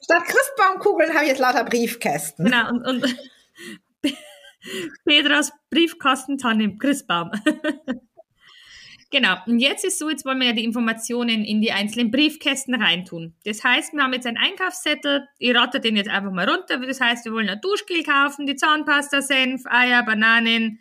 Statt 0.02 0.25
Christbaumkugeln 0.25 1.12
habe 1.14 1.25
ich 1.25 1.30
jetzt 1.30 1.40
lauter 1.40 1.64
Briefkästen. 1.64 2.46
Genau, 2.46 2.70
und, 2.70 2.87
und 2.87 3.16
Petras 5.04 5.52
Briefkastentanne 5.70 6.64
im 6.64 6.78
Christbaum. 6.78 7.30
Genau. 9.14 9.37
Und 9.47 9.61
jetzt 9.61 9.85
ist 9.85 10.00
so, 10.00 10.11
jetzt 10.11 10.25
wollen 10.25 10.40
wir 10.40 10.49
ja 10.49 10.52
die 10.54 10.64
Informationen 10.64 11.44
in 11.44 11.61
die 11.61 11.71
einzelnen 11.71 12.11
Briefkästen 12.11 12.75
reintun. 12.75 13.33
Das 13.44 13.62
heißt, 13.62 13.92
wir 13.92 14.02
haben 14.02 14.12
jetzt 14.12 14.26
einen 14.26 14.38
Einkaufszettel. 14.38 15.28
Ich 15.38 15.54
rate 15.54 15.78
den 15.78 15.94
jetzt 15.94 16.11
einfach 16.11 16.33
mal 16.33 16.50
runter. 16.50 16.78
Das 16.85 17.00
heißt, 17.00 17.25
wir 17.25 17.33
wollen 17.33 17.49
ein 17.49 17.61
Duschgel 17.61 18.02
kaufen, 18.02 18.44
die 18.44 18.56
Zahnpasta, 18.56 19.23
Senf, 19.23 19.66
Eier, 19.66 20.02
Bananen, 20.02 20.80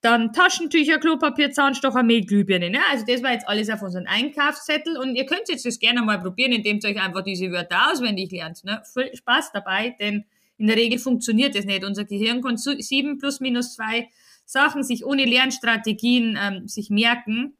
dann 0.00 0.32
Taschentücher, 0.32 0.96
Klopapier, 0.96 1.50
Zahnstocher, 1.50 2.02
Mehl, 2.02 2.24
Glühbirne. 2.24 2.70
Ne? 2.70 2.78
Also 2.90 3.04
das 3.04 3.22
war 3.22 3.32
jetzt 3.32 3.46
alles 3.46 3.68
auf 3.68 3.82
unseren 3.82 4.06
Einkaufszettel. 4.06 4.96
Und 4.96 5.14
ihr 5.14 5.26
könnt 5.26 5.50
jetzt 5.50 5.66
das 5.66 5.78
gerne 5.78 6.00
mal 6.00 6.18
probieren, 6.18 6.52
indem 6.52 6.80
ihr 6.82 6.88
euch 6.88 7.02
einfach 7.02 7.22
diese 7.22 7.52
Wörter 7.52 7.92
auswendig 7.92 8.30
lernt. 8.30 8.64
Ne? 8.64 8.80
Viel 8.90 9.14
Spaß 9.14 9.52
dabei, 9.52 9.94
denn 10.00 10.24
in 10.56 10.68
der 10.68 10.76
Regel 10.76 10.98
funktioniert 10.98 11.54
das 11.54 11.66
nicht. 11.66 11.84
Unser 11.84 12.06
Gehirn 12.06 12.40
kann 12.40 12.56
sieben 12.56 13.18
plus 13.18 13.40
minus 13.40 13.74
zwei 13.74 14.08
Sachen 14.46 14.82
sich 14.82 15.04
ohne 15.04 15.26
Lernstrategien 15.26 16.38
ähm, 16.40 16.66
sich 16.66 16.88
merken. 16.88 17.57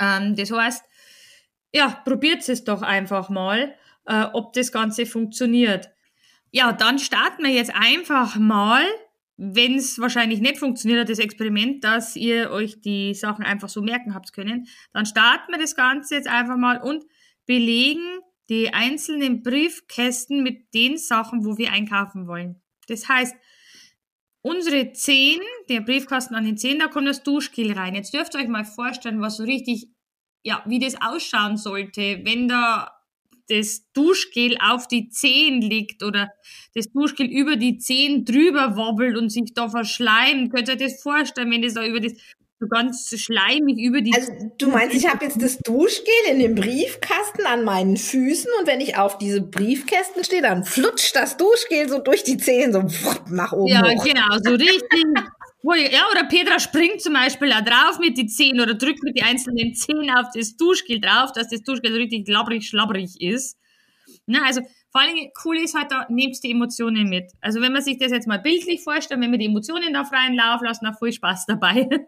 Ähm, 0.00 0.34
das 0.34 0.50
heißt, 0.50 0.84
ja, 1.72 1.88
probiert 2.04 2.48
es 2.48 2.64
doch 2.64 2.82
einfach 2.82 3.28
mal, 3.28 3.74
äh, 4.06 4.24
ob 4.32 4.52
das 4.54 4.72
Ganze 4.72 5.06
funktioniert. 5.06 5.90
Ja, 6.50 6.72
dann 6.72 6.98
starten 6.98 7.44
wir 7.44 7.50
jetzt 7.50 7.72
einfach 7.74 8.36
mal, 8.36 8.84
wenn 9.36 9.76
es 9.76 10.00
wahrscheinlich 10.00 10.40
nicht 10.40 10.58
funktioniert 10.58 11.00
hat, 11.00 11.08
das 11.08 11.20
Experiment, 11.20 11.84
dass 11.84 12.16
ihr 12.16 12.50
euch 12.50 12.80
die 12.80 13.14
Sachen 13.14 13.44
einfach 13.44 13.68
so 13.68 13.82
merken 13.82 14.14
habt 14.14 14.32
können, 14.32 14.66
dann 14.92 15.06
starten 15.06 15.52
wir 15.52 15.58
das 15.58 15.76
Ganze 15.76 16.16
jetzt 16.16 16.28
einfach 16.28 16.56
mal 16.56 16.80
und 16.82 17.04
belegen 17.46 18.20
die 18.48 18.74
einzelnen 18.74 19.42
Briefkästen 19.42 20.42
mit 20.42 20.74
den 20.74 20.98
Sachen, 20.98 21.44
wo 21.44 21.56
wir 21.56 21.72
einkaufen 21.72 22.26
wollen. 22.26 22.60
Das 22.88 23.08
heißt, 23.08 23.36
unsere 24.42 24.92
10, 24.92 25.40
der 25.68 25.80
Briefkasten 25.80 26.34
an 26.34 26.44
den 26.44 26.56
10, 26.56 26.78
da 26.78 26.88
kommt 26.88 27.08
das 27.08 27.22
Duschgel 27.22 27.72
rein. 27.72 27.94
Jetzt 27.94 28.14
dürft 28.14 28.34
ihr 28.34 28.40
euch 28.40 28.48
mal 28.48 28.64
vorstellen, 28.64 29.20
was 29.20 29.36
so 29.36 29.44
richtig, 29.44 29.88
ja, 30.44 30.62
wie 30.66 30.78
das 30.78 31.00
ausschauen 31.00 31.56
sollte, 31.56 32.20
wenn 32.24 32.48
da 32.48 32.90
das 33.48 33.90
Duschgel 33.92 34.56
auf 34.60 34.86
die 34.86 35.08
Zehen 35.08 35.60
liegt 35.60 36.02
oder 36.04 36.30
das 36.74 36.90
Duschgel 36.92 37.26
über 37.26 37.56
die 37.56 37.78
Zehen 37.78 38.24
drüber 38.24 38.76
wobbelt 38.76 39.16
und 39.16 39.30
sich 39.30 39.52
da 39.54 39.68
verschleimt. 39.68 40.52
Könnt 40.52 40.68
ihr 40.68 40.74
euch 40.74 40.80
das 40.80 41.02
vorstellen, 41.02 41.50
wenn 41.50 41.62
das 41.62 41.74
da 41.74 41.84
über 41.84 42.00
das 42.00 42.12
so 42.60 42.68
ganz 42.68 43.08
schleimig 43.16 43.78
über 43.78 44.02
die. 44.02 44.12
Also 44.14 44.32
du 44.58 44.68
meinst, 44.68 44.94
ich 44.94 45.08
habe 45.08 45.24
jetzt 45.24 45.42
das 45.42 45.58
Duschgel 45.58 46.12
in 46.30 46.40
dem 46.40 46.54
Briefkasten 46.54 47.46
an 47.46 47.64
meinen 47.64 47.96
Füßen 47.96 48.50
und 48.60 48.66
wenn 48.66 48.80
ich 48.82 48.98
auf 48.98 49.16
diese 49.16 49.40
Briefkästen 49.40 50.22
stehe, 50.22 50.42
dann 50.42 50.64
flutscht 50.64 51.16
das 51.16 51.38
Duschgel 51.38 51.88
so 51.88 51.98
durch 51.98 52.22
die 52.22 52.36
Zehen 52.36 52.72
so 52.72 52.84
nach 53.30 53.52
oben. 53.52 53.72
Ja, 53.72 53.82
hoch. 53.82 54.04
genau, 54.04 54.38
so 54.44 54.50
richtig. 54.50 55.04
ja, 55.90 56.02
oder 56.12 56.24
Petra 56.28 56.60
springt 56.60 57.00
zum 57.00 57.14
Beispiel 57.14 57.50
auch 57.52 57.64
drauf 57.64 57.98
mit 57.98 58.18
die 58.18 58.26
Zehen 58.26 58.60
oder 58.60 58.74
drückt 58.74 59.02
mit 59.02 59.16
die 59.16 59.22
einzelnen 59.22 59.74
Zehen 59.74 60.10
auf 60.10 60.26
das 60.34 60.56
Duschgel 60.56 61.00
drauf, 61.00 61.32
dass 61.32 61.48
das 61.48 61.62
Duschgel 61.62 61.92
so 61.92 61.96
richtig 61.96 62.28
labbrig, 62.28 62.68
schlabbrig 62.68 63.20
ist. 63.22 63.56
Na, 64.26 64.44
also 64.44 64.60
vor 64.90 65.02
Dingen 65.02 65.30
cool 65.44 65.56
ist 65.58 65.74
halt, 65.74 65.92
da 65.92 66.06
nehmst 66.08 66.42
die 66.42 66.50
Emotionen 66.50 67.08
mit. 67.08 67.32
Also 67.40 67.60
wenn 67.60 67.72
man 67.72 67.82
sich 67.82 67.98
das 67.98 68.10
jetzt 68.10 68.26
mal 68.26 68.40
bildlich 68.40 68.82
vorstellt, 68.82 69.20
wenn 69.20 69.30
wir 69.30 69.38
die 69.38 69.46
Emotionen 69.46 69.92
da 69.92 70.04
freien 70.04 70.34
Lauf 70.34 70.60
lassen, 70.62 70.84
da 70.84 70.92
viel 70.92 71.12
Spaß 71.12 71.46
dabei. 71.46 71.88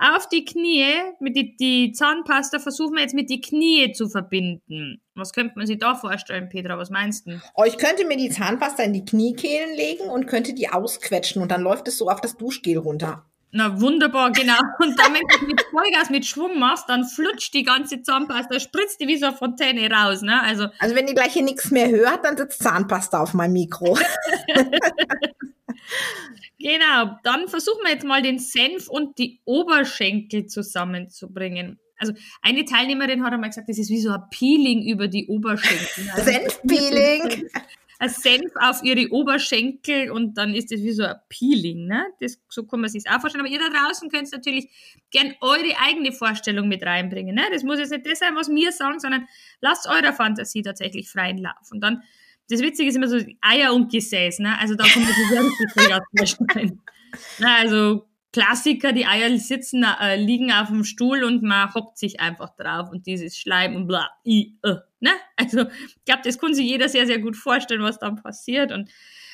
Auf 0.00 0.28
die 0.28 0.44
Knie, 0.44 0.86
mit 1.18 1.34
die, 1.34 1.56
die 1.56 1.90
Zahnpasta 1.90 2.60
versuchen 2.60 2.94
wir 2.94 3.02
jetzt 3.02 3.16
mit 3.16 3.30
die 3.30 3.40
Knie 3.40 3.90
zu 3.92 4.08
verbinden. 4.08 5.02
Was 5.16 5.32
könnte 5.32 5.54
man 5.56 5.66
sich 5.66 5.78
da 5.78 5.96
vorstellen, 5.96 6.48
Petra? 6.48 6.78
Was 6.78 6.90
meinst 6.90 7.26
du? 7.26 7.40
Oh, 7.56 7.64
ich 7.64 7.78
könnte 7.78 8.06
mir 8.06 8.16
die 8.16 8.30
Zahnpasta 8.30 8.84
in 8.84 8.92
die 8.92 9.04
Kniekehlen 9.04 9.74
legen 9.74 10.08
und 10.08 10.28
könnte 10.28 10.54
die 10.54 10.68
ausquetschen 10.68 11.42
und 11.42 11.50
dann 11.50 11.62
läuft 11.62 11.88
es 11.88 11.98
so 11.98 12.08
auf 12.08 12.20
das 12.20 12.36
Duschgel 12.36 12.78
runter. 12.78 13.24
Na 13.50 13.80
wunderbar, 13.80 14.32
genau. 14.32 14.58
Und 14.78 14.98
dann, 14.98 15.14
wenn 15.14 15.40
du 15.40 15.46
mit 15.46 15.62
Vollgas 15.70 16.10
mit 16.10 16.26
Schwung 16.26 16.58
machst, 16.58 16.88
dann 16.88 17.04
flutscht 17.04 17.54
die 17.54 17.62
ganze 17.62 18.02
Zahnpasta, 18.02 18.60
spritzt 18.60 19.00
die 19.00 19.08
wie 19.08 19.16
so 19.16 19.26
eine 19.26 19.36
Fontäne 19.36 19.90
raus. 19.90 20.22
Ne? 20.22 20.40
Also, 20.42 20.68
Also 20.78 20.94
wenn 20.94 21.08
ihr 21.08 21.14
gleich 21.14 21.32
hier 21.32 21.42
nichts 21.42 21.70
mehr 21.70 21.88
hört, 21.88 22.24
dann 22.24 22.36
sitzt 22.36 22.62
Zahnpasta 22.62 23.20
auf 23.20 23.34
meinem 23.34 23.54
Mikro. 23.54 23.98
genau, 26.58 27.18
dann 27.22 27.48
versuchen 27.48 27.80
wir 27.84 27.92
jetzt 27.92 28.04
mal 28.04 28.22
den 28.22 28.38
Senf 28.38 28.88
und 28.88 29.18
die 29.18 29.40
Oberschenkel 29.44 30.46
zusammenzubringen. 30.46 31.78
Also 31.98 32.12
eine 32.42 32.64
Teilnehmerin 32.64 33.24
hat 33.24 33.32
einmal 33.32 33.50
gesagt, 33.50 33.68
das 33.68 33.78
ist 33.78 33.90
wie 33.90 34.00
so 34.00 34.10
ein 34.10 34.22
Peeling 34.30 34.86
über 34.86 35.08
die 35.08 35.26
Oberschenkel. 35.26 36.10
Also, 36.12 36.30
Senfpeeling. 36.30 37.48
Ein 38.00 38.08
Senf 38.08 38.52
auf 38.60 38.82
ihre 38.84 39.10
Oberschenkel 39.10 40.10
und 40.10 40.38
dann 40.38 40.54
ist 40.54 40.70
das 40.70 40.80
wie 40.80 40.92
so 40.92 41.02
ein 41.02 41.16
Peeling. 41.28 41.86
Ne? 41.86 42.06
Das, 42.20 42.38
so 42.48 42.64
kann 42.64 42.80
man 42.80 42.90
sich 42.90 43.08
auch 43.10 43.20
vorstellen. 43.20 43.44
Aber 43.44 43.52
ihr 43.52 43.58
da 43.58 43.68
draußen 43.68 44.08
könnt 44.08 44.30
natürlich 44.30 44.68
gern 45.10 45.34
eure 45.40 45.76
eigene 45.84 46.12
Vorstellung 46.12 46.68
mit 46.68 46.84
reinbringen. 46.84 47.34
Ne? 47.34 47.42
Das 47.52 47.64
muss 47.64 47.80
jetzt 47.80 47.90
nicht 47.90 48.06
das 48.06 48.20
sein, 48.20 48.36
was 48.36 48.48
wir 48.48 48.70
sagen, 48.70 49.00
sondern 49.00 49.26
lasst 49.60 49.88
eurer 49.88 50.12
Fantasie 50.12 50.62
tatsächlich 50.62 51.10
freien 51.10 51.38
Lauf. 51.38 51.72
Und 51.72 51.80
dann, 51.80 52.02
das 52.48 52.60
Witzige 52.60 52.88
ist 52.88 52.94
immer 52.94 53.08
so 53.08 53.18
Eier 53.40 53.74
und 53.74 53.90
Gesäß. 53.90 54.38
Ne? 54.38 54.56
Also 54.60 54.76
da 54.76 54.84
kann 54.84 55.02
man 55.02 55.12
sich 55.12 55.28
sehr 55.28 55.44
richtig 55.44 55.72
vorstellen. 56.16 56.80
Ne? 57.38 57.48
Also 57.56 58.07
Klassiker, 58.32 58.92
die 58.92 59.06
Eier 59.06 59.36
sitzen, 59.38 59.84
äh, 59.84 60.16
liegen 60.16 60.52
auf 60.52 60.68
dem 60.68 60.84
Stuhl 60.84 61.24
und 61.24 61.42
man 61.42 61.72
hockt 61.72 61.96
sich 61.98 62.20
einfach 62.20 62.54
drauf 62.56 62.90
und 62.90 63.06
dieses 63.06 63.38
Schleim 63.38 63.74
und 63.74 63.86
bla, 63.86 64.10
i, 64.24 64.58
äh, 64.62 64.76
ne? 65.00 65.10
Also, 65.36 65.62
ich 65.62 66.04
glaube, 66.04 66.22
das 66.24 66.38
kann 66.38 66.52
sich 66.52 66.66
jeder 66.66 66.88
sehr, 66.88 67.06
sehr 67.06 67.20
gut 67.20 67.36
vorstellen, 67.36 67.82
was 67.82 67.98
dann 67.98 68.16
passiert. 68.16 68.72
Und 68.72 68.90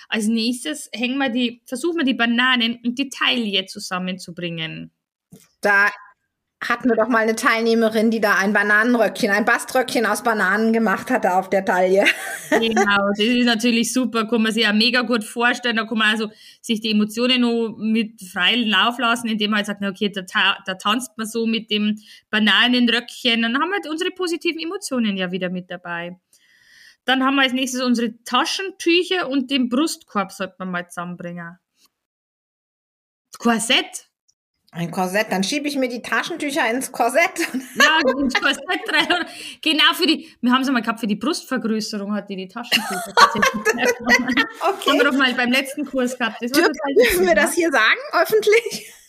als 0.08 0.26
nächstes 0.26 0.90
hängen 0.94 1.18
wir 1.18 1.30
die, 1.30 1.62
versuchen 1.66 1.98
wir 1.98 2.04
die 2.04 2.14
Bananen 2.14 2.78
und 2.84 2.98
die 2.98 3.08
Taille 3.08 3.66
zusammenzubringen. 3.66 4.92
Da 5.60 5.90
hatten 6.68 6.88
wir 6.88 6.97
doch 6.97 7.09
mal 7.09 7.18
eine 7.18 7.37
Teilnehmerin, 7.37 8.11
die 8.11 8.21
da 8.21 8.37
ein 8.37 8.52
Bananenröckchen, 8.52 9.30
ein 9.30 9.44
Baströckchen 9.44 10.06
aus 10.06 10.23
Bananen 10.23 10.73
gemacht 10.73 11.11
hatte 11.11 11.35
auf 11.35 11.49
der 11.50 11.64
Taille. 11.64 12.04
Genau, 12.50 13.09
das 13.16 13.26
ist 13.26 13.47
natürlich 13.47 13.92
super, 13.92 14.28
kann 14.28 14.42
man 14.42 14.52
sich 14.52 14.62
ja 14.62 14.73
mega 14.73 15.00
gut 15.02 15.25
vorstellen. 15.25 15.76
Da 15.76 15.87
kann 15.87 15.99
man 15.99 16.11
also 16.11 16.30
sich 16.61 16.80
die 16.80 16.92
Emotionen 16.92 17.40
noch 17.40 17.75
mit 17.78 18.23
freien 18.23 18.68
Lauf 18.68 18.99
lassen, 18.99 19.28
indem 19.28 19.50
man 19.50 19.59
halt 19.59 19.66
sagt, 19.66 19.83
okay, 19.83 20.12
da, 20.12 20.23
da 20.64 20.75
tanzt 20.75 21.16
man 21.16 21.26
so 21.26 21.47
mit 21.47 21.71
dem 21.71 21.99
Bananenröckchen. 22.30 23.42
Dann 23.42 23.59
haben 23.59 23.71
wir 23.71 23.90
unsere 23.90 24.12
positiven 24.12 24.61
Emotionen 24.61 25.16
ja 25.16 25.33
wieder 25.33 25.50
mit 25.50 25.68
dabei. 25.68 26.16
Dann 27.04 27.25
haben 27.25 27.35
wir 27.37 27.42
als 27.42 27.52
nächstes 27.52 27.83
unsere 27.83 28.23
Taschentücher 28.25 29.28
und 29.28 29.50
den 29.50 29.68
Brustkorb 29.68 30.30
sollte 30.30 30.54
man 30.59 30.71
mal 30.71 30.88
zusammenbringen. 30.88 31.59
Korsett, 33.38 34.09
Ein 34.74 34.90
Korsett, 34.90 35.30
dann 35.30 35.44
schiebe 35.44 35.68
ich 35.68 35.76
mir 35.76 35.88
die 35.88 36.02
Taschentücher 36.02 36.68
ins 36.68 36.90
Korsett. 36.90 37.22
Ja, 37.76 38.00
ins 38.20 38.34
Korsett 38.34 38.60
rein. 38.92 39.24
Genau 39.62 39.94
für 39.94 40.06
die, 40.06 40.28
wir 40.40 40.50
haben 40.52 40.62
es 40.62 40.68
einmal 40.68 40.82
gehabt, 40.82 40.98
für 40.98 41.06
die 41.06 41.14
Brustvergrößerung 41.16 42.12
hat 42.12 42.28
die 42.28 42.36
die 42.36 42.48
Taschentücher 42.48 43.00
tatsächlich 43.16 43.54
hergenommen. 43.76 44.34
Haben 44.60 44.78
wir 44.84 44.94
Okay. 44.94 45.04
doch 45.04 45.12
mal 45.12 45.32
beim 45.34 45.52
letzten 45.52 45.84
Kurs 45.84 46.18
gehabt. 46.18 46.38
Das 46.40 46.50
Dürfen, 46.50 46.72
dürfen 46.96 47.20
wir 47.20 47.32
witzig, 47.32 47.34
das 47.36 47.54
hier 47.54 47.70
sagen, 47.70 48.00
öffentlich? 48.12 48.92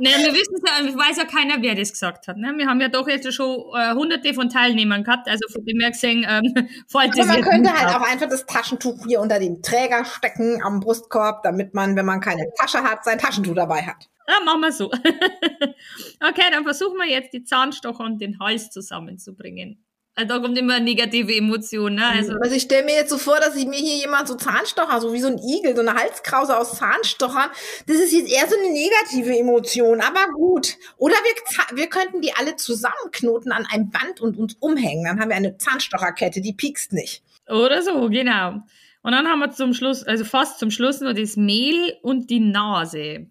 Ne, 0.00 0.10
wir 0.10 0.32
wissen 0.34 0.54
es 0.54 0.92
ja, 0.92 0.98
weiß 0.98 1.16
ja 1.16 1.24
keiner, 1.24 1.62
wer 1.62 1.74
das 1.74 1.92
gesagt 1.92 2.28
hat. 2.28 2.36
Ne? 2.36 2.52
Wir 2.56 2.66
haben 2.66 2.80
ja 2.80 2.88
doch 2.88 3.08
jetzt 3.08 3.32
schon 3.32 3.64
äh, 3.74 3.94
hunderte 3.94 4.34
von 4.34 4.48
Teilnehmern 4.50 5.02
gehabt, 5.02 5.28
also 5.28 5.40
von 5.50 5.64
dem 5.64 5.80
her 5.80 5.90
gesehen, 5.90 6.26
ähm, 6.28 6.68
fällt 6.86 7.12
Aber 7.12 7.16
das 7.16 7.26
man 7.26 7.42
könnte 7.42 7.72
halt 7.72 7.96
auch 7.96 8.06
einfach 8.06 8.28
das 8.28 8.44
Taschentuch 8.44 9.06
hier 9.06 9.20
unter 9.20 9.38
dem 9.40 9.62
Träger 9.62 10.04
stecken 10.04 10.62
am 10.62 10.80
Brustkorb, 10.80 11.42
damit 11.42 11.74
man, 11.74 11.96
wenn 11.96 12.04
man 12.06 12.20
keine 12.20 12.44
Tasche 12.58 12.82
hat, 12.82 13.04
sein 13.04 13.18
Taschentuch 13.18 13.54
dabei 13.54 13.82
hat. 13.82 14.08
Ja, 14.28 14.40
machen 14.44 14.60
wir 14.60 14.72
so. 14.72 14.86
okay, 16.20 16.44
dann 16.52 16.64
versuchen 16.64 16.98
wir 16.98 17.08
jetzt 17.08 17.32
die 17.32 17.44
Zahnstocher 17.44 18.04
und 18.04 18.20
den 18.20 18.38
Hals 18.38 18.70
zusammenzubringen. 18.70 19.82
Also 20.18 20.34
da 20.34 20.40
kommt 20.40 20.58
immer 20.58 20.74
eine 20.74 20.84
negative 20.84 21.32
Emotion. 21.32 21.94
Ne? 21.94 22.04
Also, 22.04 22.34
Also 22.40 22.56
ich 22.56 22.62
stelle 22.62 22.84
mir 22.84 22.96
jetzt 22.96 23.10
so 23.10 23.18
vor, 23.18 23.38
dass 23.38 23.54
ich 23.54 23.66
mir 23.66 23.78
hier 23.78 23.98
jemand 23.98 24.26
so 24.26 24.34
Zahnstocher, 24.34 25.00
so 25.00 25.12
wie 25.12 25.20
so 25.20 25.28
ein 25.28 25.38
Igel, 25.38 25.76
so 25.76 25.80
eine 25.80 25.94
Halskrause 25.94 26.58
aus 26.58 26.76
Zahnstochern, 26.76 27.50
das 27.86 27.96
ist 27.98 28.12
jetzt 28.12 28.30
eher 28.30 28.48
so 28.48 28.56
eine 28.56 28.72
negative 28.72 29.38
Emotion, 29.38 30.00
aber 30.00 30.32
gut. 30.32 30.76
Oder 30.96 31.14
wir, 31.14 31.76
wir 31.76 31.86
könnten 31.86 32.20
die 32.20 32.32
alle 32.34 32.56
zusammenknoten 32.56 33.52
an 33.52 33.64
einem 33.72 33.90
Band 33.90 34.20
und 34.20 34.36
uns 34.36 34.56
umhängen. 34.58 35.04
Dann 35.04 35.20
haben 35.20 35.28
wir 35.28 35.36
eine 35.36 35.56
Zahnstocherkette, 35.56 36.40
die 36.40 36.52
piekst 36.52 36.92
nicht. 36.92 37.22
Oder 37.48 37.80
so, 37.82 38.08
genau. 38.10 38.62
Und 39.02 39.12
dann 39.12 39.28
haben 39.28 39.38
wir 39.38 39.52
zum 39.52 39.72
Schluss, 39.72 40.02
also 40.02 40.24
fast 40.24 40.58
zum 40.58 40.72
Schluss 40.72 41.00
nur 41.00 41.14
das 41.14 41.36
Mehl 41.36 41.96
und 42.02 42.28
die 42.28 42.40
Nase. 42.40 43.28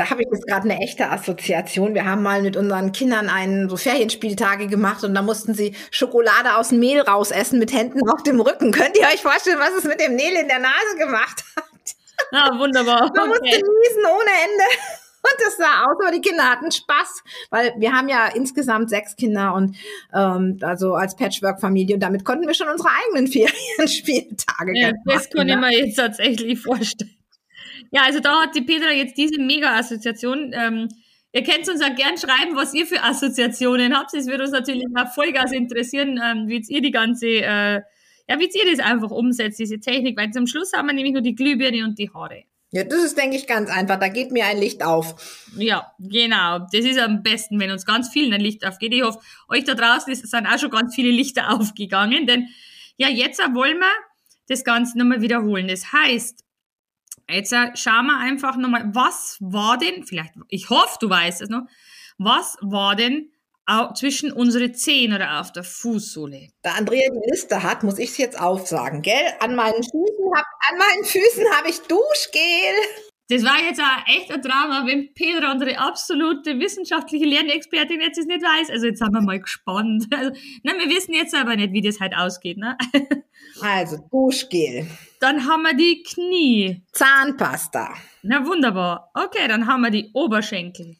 Da 0.00 0.08
habe 0.08 0.22
ich 0.22 0.28
jetzt 0.32 0.46
gerade 0.46 0.62
eine 0.64 0.80
echte 0.80 1.10
Assoziation. 1.10 1.92
Wir 1.94 2.06
haben 2.06 2.22
mal 2.22 2.40
mit 2.40 2.56
unseren 2.56 2.90
Kindern 2.92 3.28
einen 3.28 3.68
so 3.68 3.76
Ferienspieltage 3.76 4.66
gemacht 4.66 5.04
und 5.04 5.14
da 5.14 5.20
mussten 5.20 5.52
sie 5.52 5.74
Schokolade 5.90 6.56
aus 6.56 6.70
dem 6.70 6.78
Mehl 6.78 7.02
rausessen 7.02 7.58
mit 7.58 7.70
Händen 7.74 8.08
auf 8.08 8.22
dem 8.22 8.40
Rücken. 8.40 8.72
Könnt 8.72 8.96
ihr 8.96 9.06
euch 9.12 9.20
vorstellen, 9.20 9.58
was 9.58 9.74
es 9.76 9.84
mit 9.84 10.00
dem 10.00 10.16
Mehl 10.16 10.32
in 10.40 10.48
der 10.48 10.58
Nase 10.58 10.96
gemacht 10.98 11.44
hat? 11.54 11.64
Ah, 12.32 12.58
wunderbar. 12.58 13.12
Man 13.14 13.28
musste 13.28 13.42
Okay. 13.44 13.56
niesen 13.56 14.04
ohne 14.06 14.30
Ende. 14.44 14.64
Und 15.22 15.34
das 15.44 15.58
sah 15.58 15.84
aus, 15.84 15.98
aber 16.02 16.12
die 16.12 16.22
Kinder 16.22 16.44
hatten 16.44 16.72
Spaß, 16.72 17.22
weil 17.50 17.74
wir 17.76 17.92
haben 17.92 18.08
ja 18.08 18.28
insgesamt 18.28 18.88
sechs 18.88 19.16
Kinder 19.16 19.52
und 19.52 19.76
ähm, 20.14 20.58
also 20.62 20.94
als 20.94 21.14
Patchwork-Familie 21.14 21.96
und 21.96 22.00
damit 22.00 22.24
konnten 22.24 22.46
wir 22.46 22.54
schon 22.54 22.68
unsere 22.68 22.88
eigenen 23.04 23.26
Ferienspieltage 23.30 24.72
Ja, 24.80 24.92
das 25.04 25.28
kann 25.28 25.46
ich 25.46 25.54
ne? 25.56 25.60
mir 25.60 25.78
jetzt 25.78 25.96
tatsächlich 25.96 26.58
vorstellen. 26.58 27.19
Ja, 27.90 28.02
also 28.02 28.20
da 28.20 28.42
hat 28.42 28.54
die 28.54 28.62
Petra 28.62 28.92
jetzt 28.92 29.16
diese 29.16 29.40
Mega-Assoziation. 29.40 30.52
Ähm, 30.54 30.88
ihr 31.32 31.42
könnt 31.42 31.68
uns 31.68 31.82
auch 31.82 31.94
gern 31.94 32.16
schreiben, 32.16 32.54
was 32.54 32.72
ihr 32.74 32.86
für 32.86 33.02
Assoziationen 33.02 33.96
habt. 33.96 34.14
Es 34.14 34.26
würde 34.26 34.44
uns 34.44 34.52
natürlich 34.52 34.84
auch 34.96 35.12
Vollgas 35.12 35.52
interessieren, 35.52 36.20
ähm, 36.22 36.48
wie 36.48 36.56
jetzt 36.56 36.70
ihr 36.70 36.80
die 36.80 36.92
ganze, 36.92 37.26
äh, 37.26 37.80
ja, 38.28 38.38
wie 38.38 38.44
jetzt 38.44 38.56
ihr 38.56 38.70
das 38.70 38.84
einfach 38.84 39.10
umsetzt, 39.10 39.58
diese 39.58 39.80
Technik, 39.80 40.16
weil 40.16 40.30
zum 40.30 40.46
Schluss 40.46 40.72
haben 40.72 40.86
wir 40.86 40.94
nämlich 40.94 41.12
nur 41.12 41.22
die 41.22 41.34
Glühbirne 41.34 41.84
und 41.84 41.98
die 41.98 42.10
Haare. 42.10 42.44
Ja, 42.72 42.84
das 42.84 43.02
ist, 43.02 43.18
denke 43.18 43.36
ich, 43.36 43.48
ganz 43.48 43.68
einfach. 43.68 43.98
Da 43.98 44.06
geht 44.06 44.30
mir 44.30 44.44
ein 44.44 44.58
Licht 44.58 44.84
auf. 44.84 45.48
Ja, 45.56 45.92
genau. 45.98 46.60
Das 46.72 46.84
ist 46.84 47.00
am 47.00 47.24
besten, 47.24 47.58
wenn 47.58 47.72
uns 47.72 47.84
ganz 47.84 48.08
vielen 48.10 48.32
ein 48.32 48.40
Licht 48.40 48.64
aufgeht. 48.64 48.94
Ich 48.94 49.02
hoffe, 49.02 49.18
euch 49.48 49.64
da 49.64 49.74
draußen 49.74 50.12
ist, 50.12 50.28
sind 50.28 50.46
auch 50.46 50.58
schon 50.58 50.70
ganz 50.70 50.94
viele 50.94 51.10
Lichter 51.10 51.50
aufgegangen, 51.60 52.26
denn 52.26 52.48
ja, 52.96 53.08
jetzt 53.08 53.40
wollen 53.54 53.78
wir 53.78 53.90
das 54.48 54.62
Ganze 54.62 54.98
nochmal 54.98 55.22
wiederholen. 55.22 55.66
Das 55.66 55.92
heißt, 55.92 56.44
jetzt 57.32 57.52
äh, 57.52 57.70
schauen 57.74 58.06
wir 58.06 58.18
einfach 58.18 58.56
nochmal, 58.56 58.90
was 58.92 59.36
war 59.40 59.78
denn, 59.78 60.04
vielleicht, 60.04 60.34
ich 60.48 60.70
hoffe, 60.70 60.96
du 61.00 61.10
weißt 61.10 61.42
es 61.42 61.48
noch, 61.48 61.62
was 62.18 62.56
war 62.60 62.96
denn 62.96 63.30
zwischen 63.94 64.32
unsere 64.32 64.72
Zehen 64.72 65.14
oder 65.14 65.40
auf 65.40 65.52
der 65.52 65.62
Fußsohle? 65.62 66.48
Da 66.62 66.72
Andrea 66.72 67.08
die 67.08 67.30
Liste 67.30 67.62
hat, 67.62 67.84
muss 67.84 67.98
ich 67.98 68.10
es 68.10 68.18
jetzt 68.18 68.40
aufsagen, 68.40 69.02
gell? 69.02 69.34
An 69.38 69.54
meinen 69.54 69.82
Füßen 69.82 70.34
hab, 70.34 70.46
an 70.70 70.78
meinen 70.78 71.04
Füßen 71.04 71.44
habe 71.56 71.70
ich 71.70 71.80
Duschgel. 71.82 73.09
Das 73.30 73.44
war 73.44 73.62
jetzt 73.62 73.80
auch 73.80 74.06
echt 74.08 74.32
ein 74.32 74.42
Drama, 74.42 74.84
wenn 74.86 75.14
Petra, 75.14 75.52
unsere 75.52 75.78
absolute 75.78 76.58
wissenschaftliche 76.58 77.24
Lernexpertin, 77.24 78.00
jetzt 78.00 78.18
es 78.18 78.26
nicht 78.26 78.42
weiß. 78.42 78.70
Also 78.70 78.86
jetzt 78.86 78.98
sind 78.98 79.12
wir 79.12 79.20
mal 79.22 79.40
gespannt. 79.40 80.06
Also, 80.14 80.32
na, 80.64 80.72
wir 80.72 80.88
wissen 80.90 81.14
jetzt 81.14 81.34
aber 81.34 81.54
nicht, 81.54 81.72
wie 81.72 81.80
das 81.80 82.00
halt 82.00 82.14
ausgeht. 82.16 82.58
Ne? 82.58 82.76
Also 83.62 83.96
Duschgel, 84.10 84.86
Dann 85.20 85.46
haben 85.46 85.62
wir 85.62 85.74
die 85.74 86.02
Knie. 86.02 86.82
Zahnpasta, 86.92 87.94
Na 88.22 88.44
wunderbar. 88.46 89.10
Okay, 89.14 89.48
dann 89.48 89.66
haben 89.66 89.82
wir 89.82 89.90
die 89.90 90.10
Oberschenkel. 90.12 90.96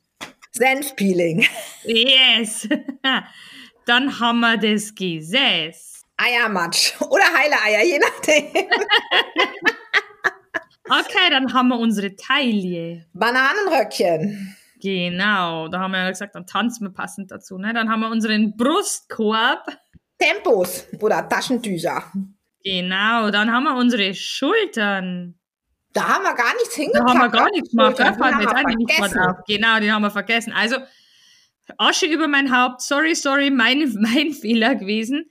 Senfpeeling, 0.53 1.47
Yes. 1.85 2.69
dann 3.87 4.19
haben 4.21 4.41
wir 4.41 4.57
das 4.57 4.95
Gesäß. 4.95 6.03
Eiermatsch 6.17 6.93
oder 7.09 7.25
heile 7.33 7.57
Eier, 7.65 7.85
je 7.85 7.99
nachdem. 7.99 8.67
Okay, 10.91 11.31
dann 11.31 11.53
haben 11.53 11.69
wir 11.69 11.79
unsere 11.79 12.17
Taille. 12.17 13.07
Bananenröckchen. 13.13 14.57
Genau, 14.81 15.69
da 15.69 15.79
haben 15.81 15.93
wir 15.93 16.01
ja 16.01 16.09
gesagt, 16.09 16.35
dann 16.35 16.47
tanzen 16.47 16.87
wir 16.87 16.93
passend 16.93 17.31
dazu. 17.31 17.59
Ne? 17.59 17.73
Dann 17.73 17.91
haben 17.91 18.01
wir 18.01 18.09
unseren 18.09 18.57
Brustkorb. 18.57 19.67
Tempos 20.19 20.87
oder 21.01 21.29
Taschentücher. 21.29 22.03
Genau, 22.65 23.31
dann 23.31 23.53
haben 23.53 23.65
wir 23.65 23.77
unsere 23.77 24.15
Schultern. 24.15 25.35
Da 25.93 26.03
haben 26.09 26.23
wir 26.25 26.35
gar 26.35 26.53
nichts 26.55 26.75
Da 26.77 26.83
hingepackt. 26.83 27.09
haben 27.09 27.21
wir 27.21 27.29
gar 27.29 27.51
nichts 27.51 27.71
gemacht. 27.71 27.99
Da 27.99 28.11
die 28.11 28.19
fallen 28.19 28.47
haben 28.47 28.69
wir 28.69 28.77
nicht 28.77 29.15
drauf. 29.17 29.37
Genau, 29.47 29.81
den 29.81 29.93
haben 29.93 30.03
wir 30.03 30.11
vergessen. 30.11 30.53
Also, 30.53 30.77
Asche 31.79 32.07
über 32.07 32.29
mein 32.29 32.55
Haupt. 32.57 32.81
Sorry, 32.83 33.15
sorry, 33.15 33.51
mein, 33.51 33.93
mein 34.01 34.33
Fehler 34.33 34.75
gewesen. 34.75 35.31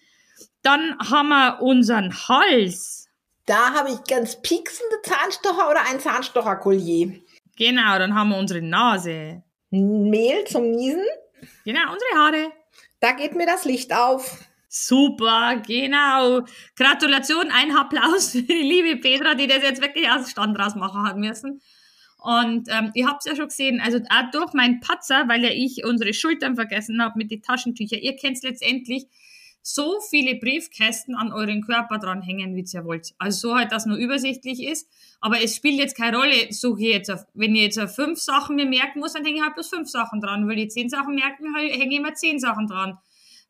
Dann 0.61 0.97
haben 0.99 1.29
wir 1.29 1.61
unseren 1.61 2.13
Hals. 2.13 3.08
Da 3.49 3.73
habe 3.73 3.89
ich 3.89 4.03
ganz 4.03 4.39
pieksende 4.43 5.01
Zahnstocher 5.01 5.71
oder 5.71 5.81
ein 5.89 5.99
Zahnstocherkollier. 5.99 7.19
Genau, 7.57 7.97
dann 7.97 8.13
haben 8.13 8.29
wir 8.29 8.37
unsere 8.37 8.61
Nase. 8.61 9.41
Mehl 9.71 10.45
zum 10.45 10.69
Niesen. 10.69 11.03
Genau, 11.65 11.81
unsere 11.91 12.11
Haare. 12.15 12.51
Da 12.99 13.13
geht 13.13 13.33
mir 13.33 13.47
das 13.47 13.65
Licht 13.65 13.91
auf. 13.91 14.37
Super, 14.67 15.63
genau. 15.65 16.41
Gratulation, 16.75 17.49
ein 17.51 17.75
Applaus 17.75 18.33
für 18.33 18.43
die 18.43 18.53
liebe 18.53 19.01
Petra, 19.01 19.33
die 19.33 19.47
das 19.47 19.63
jetzt 19.63 19.81
wirklich 19.81 20.07
aus 20.07 20.25
dem 20.25 20.29
Stand 20.29 20.59
rausmachen 20.59 21.07
hat 21.07 21.17
müssen. 21.17 21.59
Und 22.19 22.69
ähm, 22.69 22.91
ihr 22.93 23.07
habt 23.07 23.25
es 23.25 23.31
ja 23.31 23.35
schon 23.35 23.47
gesehen, 23.47 23.81
also 23.83 23.97
auch 24.11 24.29
durch 24.31 24.53
meinen 24.53 24.79
Patzer, 24.79 25.27
weil 25.27 25.43
ja 25.43 25.49
ich 25.49 25.83
unsere 25.85 26.13
Schultern 26.13 26.53
vergessen 26.53 27.01
habe 27.01 27.17
mit 27.17 27.31
den 27.31 27.41
Taschentüchern, 27.41 27.99
ihr 27.99 28.15
könnt 28.15 28.43
letztendlich 28.43 29.07
so 29.73 29.99
viele 30.09 30.35
Briefkästen 30.35 31.15
an 31.15 31.31
euren 31.31 31.61
Körper 31.61 31.99
dranhängen, 31.99 32.55
wie 32.55 32.65
ihr 32.71 32.85
wollt. 32.85 33.13
Also 33.17 33.49
so 33.49 33.55
halt, 33.55 33.71
dass 33.71 33.85
nur 33.85 33.97
übersichtlich 33.97 34.63
ist. 34.63 34.89
Aber 35.21 35.41
es 35.41 35.55
spielt 35.55 35.77
jetzt 35.77 35.95
keine 35.95 36.17
Rolle, 36.17 36.51
suche 36.51 36.81
ich 36.81 36.87
jetzt 36.89 37.11
auf, 37.11 37.25
wenn 37.33 37.55
ich 37.55 37.61
jetzt 37.61 37.79
auf 37.79 37.93
fünf 37.93 38.19
Sachen 38.19 38.55
mir 38.55 38.65
merken 38.65 38.99
muss, 38.99 39.13
dann 39.13 39.25
hänge 39.25 39.37
ich 39.37 39.43
halt 39.43 39.53
bloß 39.53 39.69
fünf 39.69 39.89
Sachen 39.89 40.21
dran. 40.21 40.47
Will 40.47 40.59
ich 40.59 40.71
zehn 40.71 40.89
Sachen 40.89 41.15
merken, 41.15 41.55
hänge 41.55 41.91
ich 41.91 41.97
immer 41.97 42.13
zehn 42.13 42.39
Sachen 42.39 42.67
dran. 42.67 42.97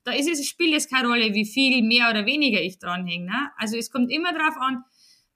Da 0.04 0.12
ist 0.12 0.30
es, 0.30 0.46
spielt 0.46 0.72
jetzt 0.72 0.92
keine 0.92 1.08
Rolle, 1.08 1.34
wie 1.34 1.46
viel 1.46 1.82
mehr 1.84 2.10
oder 2.10 2.26
weniger 2.26 2.62
ich 2.62 2.80
dranhänge. 2.80 3.26
Ne? 3.26 3.52
Also 3.58 3.78
es 3.78 3.92
kommt 3.92 4.12
immer 4.12 4.34
darauf 4.34 4.58
an, 4.58 4.84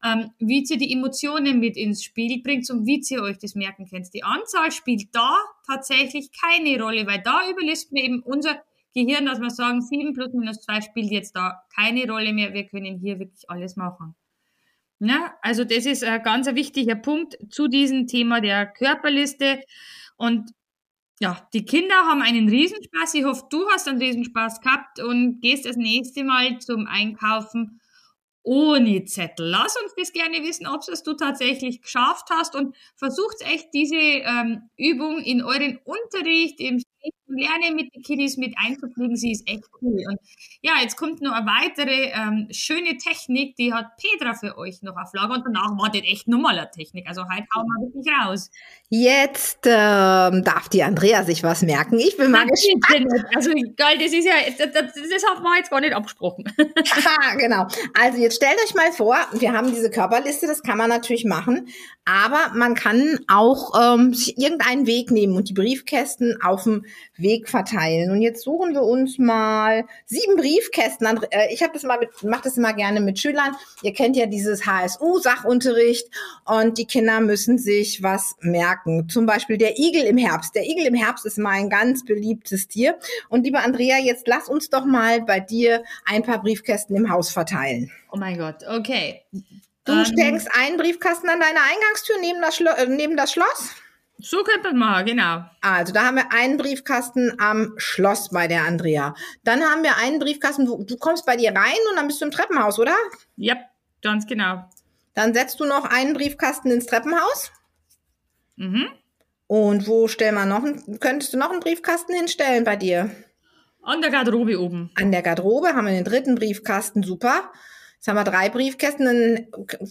ähm, 0.04 0.32
wie 0.40 0.64
ihr 0.64 0.78
die 0.78 0.92
Emotionen 0.92 1.60
mit 1.60 1.78
ins 1.78 2.04
Spiel 2.04 2.42
bringt 2.42 2.70
und 2.70 2.86
wie 2.86 3.02
ihr 3.10 3.22
euch 3.24 3.38
das 3.38 3.56
merken 3.56 3.88
könnt. 3.90 4.14
Die 4.14 4.24
Anzahl 4.24 4.72
spielt 4.72 5.14
da 5.14 5.38
tatsächlich 5.66 6.30
keine 6.32 6.82
Rolle, 6.82 7.08
weil 7.08 7.22
da 7.24 7.50
überlässt 7.50 7.92
mir 7.92 8.04
eben 8.04 8.22
unser 8.22 8.62
Gehirn, 8.94 9.26
dass 9.26 9.40
wir 9.40 9.50
sagen, 9.50 9.82
7 9.82 10.14
plus 10.14 10.34
minus 10.34 10.62
2 10.62 10.82
spielt 10.82 11.12
jetzt 11.12 11.36
da 11.36 11.64
keine 11.76 12.10
Rolle 12.10 12.34
mehr. 12.34 12.54
Wir 12.54 12.66
können 12.68 13.00
hier 13.00 13.20
wirklich 13.20 13.50
alles 13.50 13.76
machen. 13.76 14.16
Ja, 15.00 15.34
also 15.42 15.64
das 15.66 15.86
ist 15.86 16.04
ein 16.04 16.24
ganz 16.24 16.48
wichtiger 16.48 16.96
Punkt 16.96 17.38
zu 17.50 17.68
diesem 17.68 18.08
Thema 18.08 18.40
der 18.40 18.66
Körperliste. 18.68 19.62
Und 20.16 20.52
ja, 21.20 21.48
die 21.54 21.66
Kinder 21.66 21.96
haben 21.96 22.22
einen 22.22 22.48
Riesenspaß. 22.48 23.14
Ich 23.16 23.26
hoffe, 23.26 23.46
du 23.50 23.68
hast 23.70 23.88
einen 23.88 24.02
Riesenspaß 24.02 24.62
gehabt 24.62 25.00
und 25.02 25.42
gehst 25.42 25.66
das 25.66 25.76
nächste 25.76 26.24
Mal 26.24 26.60
zum 26.60 26.88
Einkaufen 26.88 27.82
ohne 28.44 29.06
Zettel. 29.06 29.48
Lass 29.48 29.76
uns 29.82 29.94
das 29.98 30.12
gerne 30.12 30.44
wissen, 30.44 30.68
ob 30.68 30.88
es 30.88 31.04
du 31.04 31.14
tatsächlich 31.14 31.82
geschafft 31.82 32.30
hast 32.30 32.56
und 32.56 32.76
versucht 32.96 33.42
echt 33.42 33.74
diese 33.74 33.96
ähm, 33.96 34.70
Übung 34.78 35.20
in 35.20 35.42
euren 35.42 35.80
Unterricht, 35.86 36.60
im 36.60 36.82
Lernen 37.38 37.76
mit 37.76 37.94
den 37.94 38.02
Kiddies 38.02 38.38
mit 38.38 38.56
einzupflegen. 38.58 39.16
Sie 39.16 39.32
ist 39.32 39.48
echt 39.48 39.64
cool. 39.82 40.02
Und 40.08 40.20
ja, 40.62 40.74
jetzt 40.82 40.98
kommt 40.98 41.22
noch 41.22 41.34
eine 41.34 41.46
weitere 41.46 42.12
ähm, 42.14 42.48
schöne 42.52 42.98
Technik, 42.98 43.56
die 43.56 43.74
hat 43.74 43.98
Petra 43.98 44.34
für 44.34 44.58
euch 44.58 44.82
noch 44.82 44.96
auf 44.98 45.14
Lager 45.14 45.36
und 45.36 45.44
danach 45.46 45.78
wartet 45.78 46.06
echt 46.06 46.28
nochmal 46.28 46.58
eine 46.58 46.70
Technik. 46.72 47.08
Also 47.08 47.24
heute 47.24 47.46
hauen 47.56 47.68
wir 47.68 47.88
wirklich 47.88 48.14
raus. 48.14 48.50
Jetzt 48.90 49.66
ähm, 49.66 50.44
darf 50.44 50.70
die 50.70 50.84
Andrea 50.84 51.24
sich 51.24 51.42
was 51.44 51.64
merken. 51.64 51.98
Ich 52.00 52.16
bin 52.16 52.30
mal 52.30 52.46
gespannt. 52.46 53.12
Also 53.36 53.52
geil, 53.76 53.98
das 53.98 54.14
ist 54.14 54.26
ja, 54.26 54.34
das, 54.58 54.72
das, 54.72 55.24
haben 55.30 55.44
wir 55.44 55.58
jetzt 55.58 55.72
gar 55.72 55.82
nicht 55.82 55.94
abgesprochen. 55.94 56.46
Haha, 56.58 57.36
genau. 57.36 57.68
Also 58.00 58.20
jetzt 58.20 58.36
stellt 58.36 58.58
euch 58.64 58.76
mal 58.76 58.92
vor, 58.92 59.16
wir 59.34 59.54
haben 59.54 59.72
diese 59.74 59.90
Körperliste, 59.90 60.48
das 60.48 60.62
kann 60.62 60.78
man 60.78 60.90
natürlich 60.90 61.26
machen, 61.26 61.70
aber 62.06 62.52
man 62.54 62.76
kann 62.76 63.20
auch 63.28 63.74
ähm, 63.82 64.14
sich 64.14 64.38
irgendeinen 64.38 64.86
Weg 64.86 65.10
nehmen 65.10 65.36
und 65.36 65.50
die 65.50 65.54
Briefkästen 65.54 66.42
auf 66.42 66.64
dem 66.64 66.86
Weg 67.24 67.50
verteilen. 67.50 68.12
Und 68.12 68.22
jetzt 68.22 68.44
suchen 68.44 68.74
wir 68.76 68.84
uns 68.84 69.18
mal 69.18 69.86
sieben 70.06 70.36
Briefkästen. 70.36 71.08
Äh, 71.32 71.52
Ich 71.52 71.64
habe 71.64 71.74
das 71.74 71.82
mal 71.82 71.98
mit, 71.98 72.22
mache 72.24 72.44
das 72.44 72.58
immer 72.58 72.74
gerne 72.74 73.00
mit 73.02 73.18
Schülern. 73.20 73.56
Ihr 73.82 73.94
kennt 73.94 74.16
ja 74.16 74.28
dieses 74.28 74.68
HSU-Sachunterricht 74.68 76.08
und 76.46 76.78
die 76.78 76.86
Kinder 76.86 77.20
müssen 77.22 77.58
sich 77.58 78.04
was 78.04 78.36
merken. 78.42 79.10
Zum 79.10 79.26
Beispiel 79.26 79.58
der 79.58 79.80
Igel 79.80 80.04
im 80.04 80.18
Herbst. 80.18 80.54
Der 80.54 80.66
Igel 80.66 80.86
im 80.86 80.94
Herbst 80.96 81.26
ist 81.26 81.38
mal 81.40 81.52
ein 81.54 81.70
ganz 81.70 82.06
beliebtes 82.06 82.68
Tier. 82.68 83.00
Und 83.30 83.46
liebe 83.46 83.60
Andrea, 83.60 83.98
jetzt 83.98 84.28
lass 84.28 84.50
uns 84.50 84.70
doch 84.70 84.86
mal 84.86 85.22
bei 85.22 85.40
dir 85.40 85.84
ein 86.06 86.24
paar 86.24 86.42
Briefkästen 86.42 86.96
im 86.96 87.10
Haus 87.10 87.32
verteilen. 87.32 87.92
Oh 88.12 88.18
mein 88.18 88.38
Gott, 88.38 88.58
okay. 88.70 89.22
Du 89.86 89.92
Ähm, 89.94 90.06
steckst 90.06 90.48
einen 90.58 90.78
Briefkasten 90.78 91.30
an 91.30 91.40
deine 91.40 91.60
Eingangstür 91.60 92.16
neben 92.22 92.42
das, 92.42 92.56
Schlo 92.56 92.70
äh, 92.72 92.86
neben 92.88 93.18
das 93.18 93.32
Schloss. 93.34 93.72
So 94.26 94.42
könnte 94.44 94.70
man 94.70 94.78
machen, 94.78 95.06
genau. 95.06 95.44
Also 95.62 95.92
da 95.92 96.06
haben 96.06 96.16
wir 96.16 96.32
einen 96.32 96.56
Briefkasten 96.58 97.34
am 97.40 97.74
Schloss 97.78 98.30
bei 98.30 98.48
der 98.48 98.64
Andrea. 98.64 99.16
Dann 99.44 99.62
haben 99.62 99.84
wir 99.84 99.98
einen 99.98 100.20
Briefkasten, 100.20 100.68
wo, 100.70 100.82
du 100.82 100.96
kommst 100.98 101.26
bei 101.26 101.36
dir 101.36 101.50
rein 101.50 101.78
und 101.90 101.98
dann 101.98 102.08
bist 102.08 102.22
du 102.22 102.26
im 102.26 102.32
Treppenhaus, 102.32 102.80
oder? 102.80 102.96
Ja, 103.36 103.58
ganz 104.02 104.26
genau. 104.26 104.64
Dann 105.14 105.34
setzt 105.34 105.60
du 105.60 105.66
noch 105.66 105.84
einen 105.86 106.14
Briefkasten 106.14 106.72
ins 106.72 106.86
Treppenhaus. 106.86 107.52
Mhm. 108.56 108.88
Und 109.48 109.88
wo 109.88 110.08
stellen 110.08 110.36
wir 110.36 110.46
noch, 110.46 110.64
einen- 110.64 111.00
könntest 111.02 111.34
du 111.34 111.38
noch 111.38 111.52
einen 111.52 111.60
Briefkasten 111.60 112.14
hinstellen 112.16 112.64
bei 112.64 112.78
dir? 112.78 113.12
An 113.82 114.02
der 114.02 114.10
Garderobe 114.10 114.58
oben. 114.60 114.90
An 114.96 115.12
der 115.12 115.22
Garderobe 115.22 115.74
haben 115.74 115.86
wir 115.86 115.94
den 115.94 116.06
dritten 116.06 116.36
Briefkasten, 116.36 117.04
super. 117.04 117.52
Jetzt 117.96 118.08
haben 118.08 118.16
wir 118.16 118.24
drei 118.24 118.50
Briefkästen. 118.50 119.48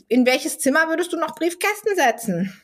In 0.09 0.25
welches 0.27 0.59
Zimmer 0.59 0.89
würdest 0.89 1.13
du 1.13 1.19
noch 1.19 1.35
Briefkästen 1.35 1.95
setzen? 1.95 2.63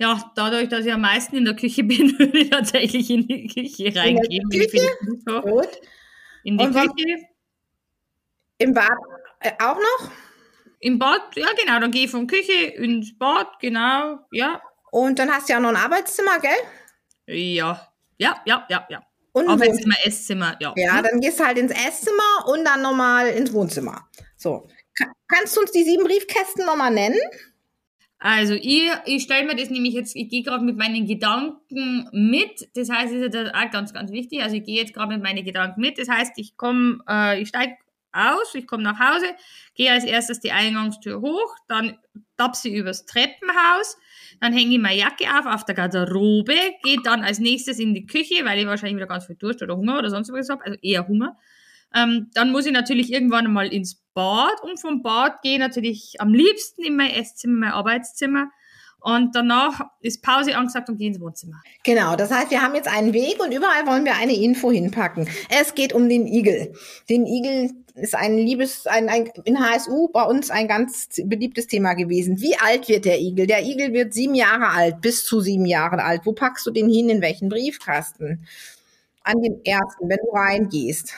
Ja, 0.00 0.32
dadurch, 0.34 0.68
dass 0.70 0.86
ich 0.86 0.92
am 0.92 1.02
meisten 1.02 1.36
in 1.36 1.44
der 1.44 1.54
Küche 1.54 1.84
bin, 1.84 2.18
würde 2.18 2.38
ich 2.38 2.50
tatsächlich 2.50 3.10
in 3.10 3.26
die 3.28 3.46
Küche 3.46 3.94
reingehen. 3.94 4.48
Küche? 4.48 4.68
Finde 4.70 5.14
es 5.16 5.24
so. 5.26 5.40
Gut. 5.42 5.68
In 6.42 6.56
die 6.58 6.64
Und 6.64 6.72
Küche. 6.72 7.16
Im 8.58 8.74
Bad 8.74 8.90
äh, 9.40 9.52
auch 9.58 9.76
noch? 9.76 10.10
Im 10.80 10.98
Bad, 10.98 11.36
ja 11.36 11.48
genau, 11.58 11.78
dann 11.80 11.90
gehe 11.90 12.04
ich 12.04 12.10
von 12.10 12.26
Küche 12.26 12.52
ins 12.52 13.16
Bad, 13.18 13.58
genau, 13.60 14.18
ja. 14.32 14.60
Und 14.90 15.18
dann 15.18 15.30
hast 15.30 15.48
du 15.48 15.52
ja 15.52 15.60
noch 15.60 15.68
ein 15.70 15.76
Arbeitszimmer, 15.76 16.38
gell? 16.40 16.50
Ja, 17.26 17.92
ja, 18.18 18.40
ja, 18.46 18.66
ja, 18.68 18.86
ja. 18.88 19.02
Und 19.32 19.48
Arbeitszimmer, 19.48 19.94
Esszimmer, 20.04 20.56
ja. 20.60 20.72
Ja, 20.76 21.02
dann 21.02 21.20
gehst 21.20 21.38
du 21.38 21.44
halt 21.44 21.58
ins 21.58 21.72
Esszimmer 21.72 22.46
und 22.48 22.64
dann 22.64 22.82
nochmal 22.82 23.28
ins 23.28 23.52
Wohnzimmer. 23.52 24.08
So. 24.36 24.66
Ka- 24.98 25.12
Kannst 25.28 25.56
du 25.56 25.60
uns 25.60 25.70
die 25.72 25.84
sieben 25.84 26.04
Briefkästen 26.04 26.64
nochmal 26.66 26.90
nennen? 26.90 27.18
Also 28.22 28.52
ich, 28.52 28.90
ich 29.06 29.22
stelle 29.22 29.46
mir 29.46 29.56
das 29.56 29.70
nämlich 29.70 29.94
jetzt, 29.94 30.14
ich 30.14 30.28
gehe 30.28 30.42
gerade 30.42 30.62
mit 30.62 30.76
meinen 30.76 31.06
Gedanken 31.06 32.06
mit. 32.12 32.68
Das 32.74 32.90
heißt, 32.90 33.14
ist 33.14 33.34
ja 33.34 33.46
auch 33.46 33.70
ganz, 33.70 33.94
ganz 33.94 34.12
wichtig. 34.12 34.42
Also 34.42 34.56
ich 34.56 34.64
gehe 34.64 34.76
jetzt 34.76 34.92
gerade 34.92 35.14
mit 35.14 35.22
meinen 35.22 35.42
Gedanken 35.42 35.80
mit. 35.80 35.98
Das 35.98 36.08
heißt, 36.08 36.32
ich 36.36 36.58
komme, 36.58 36.98
äh, 37.08 37.40
ich 37.40 37.48
steige 37.48 37.76
aus, 38.12 38.54
ich 38.54 38.66
komme 38.66 38.82
nach 38.82 38.98
Hause, 38.98 39.26
gehe 39.74 39.90
als 39.90 40.04
erstes 40.04 40.40
die 40.40 40.52
Eingangstür 40.52 41.20
hoch, 41.20 41.56
dann 41.68 41.96
tapse 42.36 42.68
ich 42.68 42.74
übers 42.74 43.06
Treppenhaus, 43.06 43.96
dann 44.40 44.52
hänge 44.52 44.74
ich 44.74 44.80
meine 44.80 44.98
Jacke 44.98 45.24
auf 45.38 45.46
auf 45.46 45.64
der 45.64 45.74
Garderobe, 45.74 46.56
gehe 46.82 47.00
dann 47.02 47.22
als 47.22 47.38
nächstes 47.38 47.78
in 47.78 47.94
die 47.94 48.06
Küche, 48.06 48.44
weil 48.44 48.58
ich 48.58 48.66
wahrscheinlich 48.66 48.96
wieder 48.96 49.06
ganz 49.06 49.26
viel 49.26 49.36
Durst 49.36 49.62
oder 49.62 49.76
Hunger 49.76 49.98
oder 49.98 50.10
sonst 50.10 50.32
was 50.32 50.48
habe, 50.48 50.64
also 50.64 50.78
eher 50.82 51.06
Hunger. 51.06 51.38
Ähm, 51.94 52.30
dann 52.34 52.52
muss 52.52 52.66
ich 52.66 52.72
natürlich 52.72 53.12
irgendwann 53.12 53.52
mal 53.52 53.72
ins 53.72 54.00
Bad 54.14 54.62
und 54.62 54.80
vom 54.80 55.02
Bad 55.02 55.42
gehe 55.42 55.54
ich 55.54 55.58
natürlich 55.58 56.14
am 56.18 56.32
liebsten 56.32 56.82
in 56.82 56.96
mein 56.96 57.10
Esszimmer, 57.10 57.58
mein 57.58 57.72
Arbeitszimmer. 57.72 58.50
Und 59.02 59.34
danach 59.34 59.80
ist 60.00 60.22
Pause 60.22 60.56
angesagt 60.56 60.90
und 60.90 60.98
gehe 60.98 61.08
ins 61.08 61.20
Wohnzimmer. 61.20 61.56
Genau, 61.84 62.16
das 62.16 62.30
heißt, 62.30 62.50
wir 62.50 62.60
haben 62.60 62.74
jetzt 62.74 62.88
einen 62.88 63.14
Weg 63.14 63.42
und 63.42 63.52
überall 63.52 63.86
wollen 63.86 64.04
wir 64.04 64.16
eine 64.16 64.36
Info 64.36 64.70
hinpacken. 64.70 65.26
Es 65.48 65.74
geht 65.74 65.94
um 65.94 66.08
den 66.08 66.26
Igel. 66.26 66.74
Den 67.08 67.26
Igel 67.26 67.70
ist 67.94 68.14
ein 68.14 68.36
liebes, 68.36 68.86
ein, 68.86 69.08
ein 69.08 69.30
in 69.44 69.58
HSU 69.58 70.08
bei 70.08 70.22
uns 70.24 70.50
ein 70.50 70.68
ganz 70.68 71.08
beliebtes 71.24 71.66
Thema 71.66 71.94
gewesen. 71.94 72.40
Wie 72.40 72.56
alt 72.58 72.88
wird 72.88 73.06
der 73.06 73.20
Igel? 73.20 73.46
Der 73.46 73.64
Igel 73.64 73.94
wird 73.94 74.12
sieben 74.12 74.34
Jahre 74.34 74.68
alt, 74.68 75.00
bis 75.00 75.24
zu 75.24 75.40
sieben 75.40 75.66
Jahre 75.66 76.02
alt. 76.02 76.22
Wo 76.24 76.32
packst 76.32 76.66
du 76.66 76.70
den 76.70 76.90
hin? 76.90 77.08
In 77.08 77.22
welchen 77.22 77.48
Briefkasten? 77.48 78.46
An 79.22 79.40
den 79.40 79.64
ersten, 79.64 80.08
wenn 80.08 80.18
du 80.18 80.30
reingehst. 80.32 81.14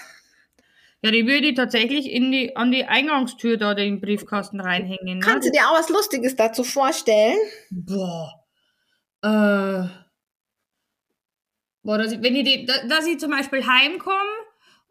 Ja, 1.04 1.10
die 1.10 1.26
würde 1.26 1.48
ich 1.48 1.54
tatsächlich 1.56 2.10
in 2.10 2.30
die, 2.30 2.54
an 2.56 2.70
die 2.70 2.84
Eingangstür 2.84 3.56
da 3.56 3.74
den 3.74 4.00
Briefkasten 4.00 4.60
reinhängen. 4.60 5.18
Ne? 5.18 5.24
Kannst 5.24 5.48
du 5.48 5.52
dir 5.52 5.68
auch 5.68 5.76
was 5.78 5.88
Lustiges 5.88 6.36
dazu 6.36 6.62
vorstellen? 6.62 7.36
Boah. 7.70 8.32
Äh. 9.22 9.88
Boah, 11.84 11.98
dass 11.98 12.12
ich, 12.12 12.22
wenn 12.22 12.36
ich 12.36 12.44
die, 12.44 12.66
da- 12.66 12.86
dass 12.88 13.06
ich 13.06 13.18
zum 13.18 13.32
Beispiel 13.32 13.66
heimkomme 13.66 14.14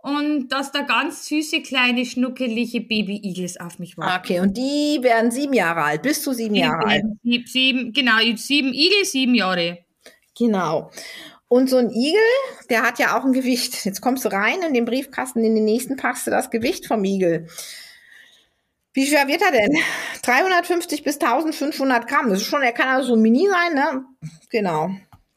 und 0.04 0.50
dass 0.50 0.74
da 0.74 0.82
ganz 0.82 1.26
süße, 1.28 1.62
kleine, 1.62 2.06
schnuckelige 2.06 2.82
Baby-Igels 2.82 3.58
auf 3.62 3.80
mich 3.80 3.98
warten. 3.98 4.20
Okay, 4.26 4.40
und 4.42 4.58
die 4.58 4.98
werden 5.02 5.32
sieben 5.32 5.54
Jahre 5.54 5.84
alt, 5.84 6.02
bis 6.02 6.22
zu 6.24 6.34
sieben 6.34 6.56
Die 6.56 6.60
Jahre 6.62 6.86
alt. 6.86 7.04
sieben, 7.46 7.94
genau, 7.94 8.18
sieben 8.36 8.74
Igel, 8.74 9.06
sieben 9.06 9.36
Jahre. 9.36 9.78
Genau. 10.38 10.92
Und 11.52 11.70
so 11.70 11.76
ein 11.76 11.90
Igel, 11.92 12.22
der 12.70 12.82
hat 12.82 12.98
ja 12.98 13.18
auch 13.18 13.26
ein 13.26 13.34
Gewicht. 13.34 13.84
Jetzt 13.84 14.00
kommst 14.00 14.24
du 14.24 14.30
rein 14.30 14.64
in 14.66 14.74
den 14.74 14.86
Briefkasten, 14.86 15.44
in 15.44 15.54
den 15.54 15.66
nächsten 15.66 15.98
packst 15.98 16.26
du 16.26 16.32
das 16.32 16.50
Gewicht 16.50 16.88
vom 16.88 17.04
Igel. 17.04 17.50
Wie 18.94 19.06
schwer 19.06 19.28
wird 19.28 19.42
er 19.42 19.52
denn? 19.52 19.76
350 20.22 21.04
bis 21.04 21.20
1500 21.20 22.08
Gramm. 22.08 22.30
Das 22.30 22.40
ist 22.40 22.48
schon, 22.48 22.62
er 22.62 22.72
kann 22.72 22.88
also 22.88 23.10
so 23.10 23.16
mini 23.18 23.50
sein, 23.50 23.74
ne? 23.74 24.06
Genau. 24.50 24.92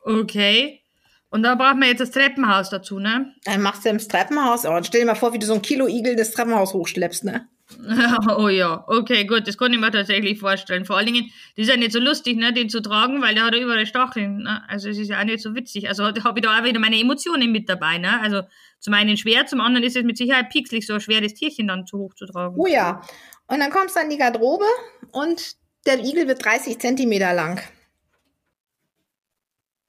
Okay. 0.04 0.82
Und 1.30 1.42
da 1.42 1.56
braucht 1.56 1.78
man 1.78 1.88
jetzt 1.88 2.00
das 2.00 2.12
Treppenhaus 2.12 2.70
dazu, 2.70 3.00
ne? 3.00 3.34
Dann 3.42 3.60
machst 3.60 3.84
du 3.84 3.88
im 3.88 3.98
Treppenhaus. 3.98 4.64
Oh, 4.66 4.78
stell 4.84 5.00
dir 5.00 5.06
mal 5.08 5.16
vor, 5.16 5.32
wie 5.32 5.40
du 5.40 5.46
so 5.46 5.54
ein 5.54 5.62
Kilo 5.62 5.88
Igel 5.88 6.14
das 6.14 6.30
Treppenhaus 6.30 6.74
hochschleppst, 6.74 7.24
ne? 7.24 7.48
oh 8.36 8.48
ja, 8.48 8.84
okay, 8.88 9.24
gut, 9.24 9.48
das 9.48 9.56
kann 9.56 9.72
ich 9.72 9.78
mir 9.78 9.90
tatsächlich 9.90 10.38
vorstellen. 10.38 10.84
Vor 10.84 10.96
allen 10.96 11.06
Dingen, 11.06 11.30
das 11.56 11.64
ist 11.64 11.70
ja 11.70 11.76
nicht 11.76 11.92
so 11.92 11.98
lustig, 11.98 12.36
ne, 12.36 12.52
den 12.52 12.68
zu 12.68 12.80
tragen, 12.80 13.22
weil 13.22 13.34
der 13.34 13.44
hat 13.44 13.54
ja 13.54 13.60
überall 13.60 13.86
Stacheln. 13.86 14.42
Ne? 14.42 14.62
Also 14.68 14.88
es 14.90 14.98
ist 14.98 15.08
ja 15.08 15.20
auch 15.20 15.24
nicht 15.24 15.40
so 15.40 15.54
witzig. 15.54 15.88
Also 15.88 16.04
habe 16.04 16.38
ich 16.38 16.44
da 16.44 16.58
auch 16.58 16.64
wieder 16.64 16.78
meine 16.78 16.98
Emotionen 16.98 17.52
mit 17.52 17.68
dabei. 17.68 17.98
Ne? 17.98 18.20
Also 18.20 18.42
zum 18.80 18.94
einen 18.94 19.16
schwer, 19.16 19.46
zum 19.46 19.60
anderen 19.60 19.84
ist 19.84 19.96
es 19.96 20.04
mit 20.04 20.18
Sicherheit 20.18 20.50
piekslich, 20.50 20.86
so 20.86 20.94
ein 20.94 21.00
schweres 21.00 21.34
Tierchen 21.34 21.68
dann 21.68 21.86
zu 21.86 21.98
hoch 21.98 22.14
zu 22.14 22.26
tragen. 22.26 22.54
Oh 22.58 22.66
ja. 22.66 23.00
Und 23.46 23.60
dann 23.60 23.70
kommst 23.70 23.96
du 23.96 24.00
an 24.00 24.10
die 24.10 24.18
Garderobe 24.18 24.66
und 25.12 25.56
der 25.86 26.04
Igel 26.04 26.28
wird 26.28 26.44
30 26.44 26.78
Zentimeter 26.78 27.32
lang. 27.32 27.60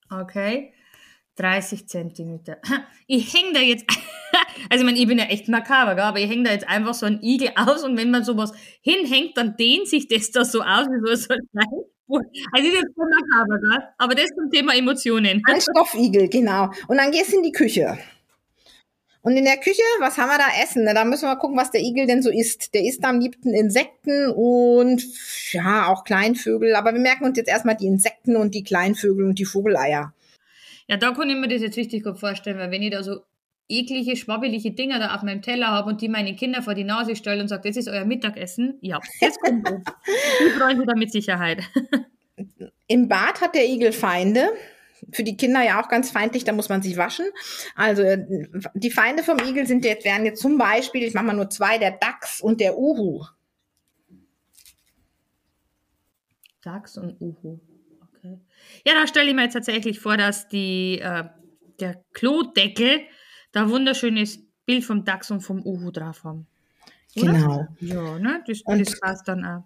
Okay. 0.10 0.75
30 1.36 1.88
Zentimeter. 1.88 2.58
Ich 3.08 3.36
hänge 3.36 3.54
da 3.54 3.60
jetzt, 3.60 3.86
also 4.72 4.84
ich 4.84 4.84
meine, 4.84 4.98
ich 4.98 5.06
bin 5.06 5.20
ja 5.20 5.26
echt 5.26 5.48
makaber, 5.48 6.02
aber 6.02 6.18
ich 6.18 6.28
hänge 6.28 6.46
da 6.46 6.52
jetzt 6.52 6.68
einfach 6.68 6.96
so 6.96 7.06
ein 7.06 7.22
Igel 7.22 7.52
aus 7.56 7.84
und 7.84 7.98
wenn 7.98 8.10
man 8.10 8.24
sowas 8.24 8.52
hinhängt, 8.82 9.38
dann 9.38 9.56
dehnt 9.56 9.88
sich 9.88 10.08
das 10.08 10.32
da 10.32 10.44
so 10.44 10.62
aus 10.62 10.88
wie 10.88 11.16
so 11.16 11.34
ein. 11.34 11.40
Also 12.52 12.70
das 12.72 12.84
ist 12.84 12.96
so 12.96 13.04
makaber, 13.04 13.60
gell? 13.60 13.88
aber 14.00 14.16
das 14.16 14.26
zum 14.30 14.50
Thema 14.50 14.76
Emotionen. 14.76 15.44
Ein 15.48 15.62
Stoffigel, 15.62 16.30
genau. 16.30 16.72
Und 16.88 16.98
dann 16.98 17.12
gehst 17.12 17.32
du 17.32 17.38
in 17.38 17.44
die 17.44 17.52
Küche. 17.52 18.00
Und 19.22 19.38
in 19.38 19.46
der 19.46 19.58
Küche, 19.58 19.82
was 20.00 20.18
haben 20.18 20.30
wir 20.30 20.38
da 20.38 20.64
essen? 20.64 20.86
Da 20.86 21.04
müssen 21.04 21.28
wir 21.28 21.36
gucken, 21.36 21.58
was 21.58 21.72
der 21.72 21.82
Igel 21.82 22.08
denn 22.08 22.22
so 22.22 22.30
isst. 22.32 22.74
Der 22.76 22.84
isst 22.84 23.04
am 23.04 23.20
liebsten 23.20 23.54
Insekten 23.56 24.32
und 24.32 25.04
ja, 25.52 25.88
auch 25.88 26.04
Kleinvögel. 26.04 26.76
Aber 26.76 26.94
wir 26.94 27.02
merken 27.02 27.26
uns 27.26 27.38
jetzt 27.38 27.50
erstmal 27.50 27.76
die 27.76 27.88
Insekten 27.88 28.36
und 28.36 28.54
die 28.54 28.64
Kleinvögel 28.64 29.26
und 29.26 29.38
die 29.40 29.46
Vogeleier. 29.46 30.14
Ja, 30.88 30.98
da 30.98 31.12
kann 31.12 31.30
ich 31.30 31.36
mir 31.36 31.48
das 31.48 31.62
jetzt 31.62 31.78
richtig 31.78 32.04
gut 32.04 32.20
vorstellen, 32.20 32.58
weil 32.60 32.72
wenn 32.72 32.84
ich 32.84 32.92
da 32.92 33.04
so 33.04 33.22
eklige, 33.68 34.16
schwabbelige 34.16 34.72
Dinger 34.72 35.00
da 35.00 35.16
auf 35.16 35.24
meinem 35.24 35.42
Teller 35.42 35.68
habe 35.68 35.90
und 35.90 36.02
die 36.02 36.10
meine 36.10 36.36
Kinder 36.36 36.62
vor 36.62 36.76
die 36.76 36.84
Nase 36.84 37.16
stellen 37.16 37.42
und 37.42 37.48
sagt, 37.48 37.66
das 37.66 37.78
ist 37.78 37.88
euer 37.88 38.06
Mittagessen, 38.06 38.78
ja, 38.82 39.00
das 39.22 39.40
kommt 39.40 39.70
um. 39.72 39.84
Die 40.40 40.52
freuen 40.52 40.78
sich 40.78 40.88
da 40.88 40.96
mit 40.96 41.12
Sicherheit. 41.12 41.64
Im 42.88 43.08
Bad 43.08 43.42
hat 43.42 43.56
der 43.56 43.68
Igel 43.68 43.92
Feinde. 43.92 44.50
Für 45.12 45.24
die 45.24 45.38
Kinder 45.38 45.62
ja 45.62 45.82
auch 45.82 45.90
ganz 45.90 46.12
feindlich, 46.12 46.46
da 46.46 46.52
muss 46.52 46.70
man 46.70 46.82
sich 46.82 46.98
waschen. 46.98 47.26
Also 47.76 48.02
äh, 48.02 48.26
die 48.74 48.92
Feinde 48.92 49.24
vom 49.24 49.40
Igel 49.40 49.68
sind 49.68 49.84
jetzt, 49.86 50.06
wären 50.06 50.26
jetzt 50.26 50.42
zum 50.42 50.58
Beispiel, 50.58 51.04
ich 51.04 51.14
mache 51.14 51.26
mal 51.26 51.36
nur 51.36 51.50
zwei, 51.50 51.78
der 51.78 51.92
Dachs 51.92 52.42
und 52.42 52.60
der 52.60 52.78
Uhu. 52.78 53.24
Dachs 56.62 56.98
und 56.98 57.20
Uhu. 57.22 57.60
Okay. 58.34 58.40
Ja, 58.88 58.94
da 58.94 59.08
stelle 59.08 59.30
ich 59.30 59.36
mir 59.36 59.44
jetzt 59.44 59.54
tatsächlich 59.54 60.00
vor, 60.00 60.18
dass 60.18 60.48
die, 60.48 61.00
äh, 61.00 61.24
der 61.80 62.02
Klodeckel 62.14 63.02
da 63.52 63.70
wunderschönes 63.70 64.40
Bild 64.66 64.84
vom 64.84 65.04
Dachs 65.06 65.32
und 65.32 65.42
vom 65.42 65.62
Uhu 65.66 65.92
drauf 65.92 66.24
haben. 66.24 66.48
Oder? 67.18 67.34
Genau. 67.34 67.68
Ja, 67.80 68.20
ne? 68.20 68.44
Das, 68.48 68.62
Und- 68.66 68.80
das 68.80 69.00
passt 69.00 69.28
dann 69.28 69.46
auch. 69.46 69.64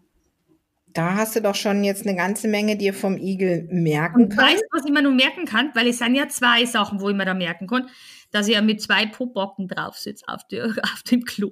Da 0.92 1.14
hast 1.16 1.36
du 1.36 1.42
doch 1.42 1.54
schon 1.54 1.84
jetzt 1.84 2.08
eine 2.08 2.16
ganze 2.18 2.48
Menge 2.48 2.76
dir 2.76 2.96
vom 2.96 3.16
Igel 3.16 3.68
merken 3.72 4.24
Und 4.24 4.30
können. 4.30 4.42
weißt 4.42 4.62
du, 4.64 4.68
was 4.78 4.86
ich 4.86 4.92
mir 4.92 5.04
nur 5.04 5.14
merken 5.14 5.46
kann? 5.46 5.70
Weil 5.76 5.88
es 5.88 6.00
sind 6.00 6.16
ja 6.16 6.28
zwei 6.28 6.66
Sachen, 6.66 7.00
wo 7.00 7.10
ich 7.10 7.16
mir 7.16 7.26
da 7.26 7.36
merken 7.36 7.68
kann, 7.68 7.88
dass 8.32 8.48
ich 8.48 8.56
ja 8.56 8.62
mit 8.64 8.82
zwei 8.82 9.06
Popocken 9.06 9.68
drauf 9.68 9.98
sitze 9.98 10.26
auf, 10.28 10.48
der- 10.48 10.66
auf 10.84 11.04
dem 11.04 11.26
Klo. 11.26 11.52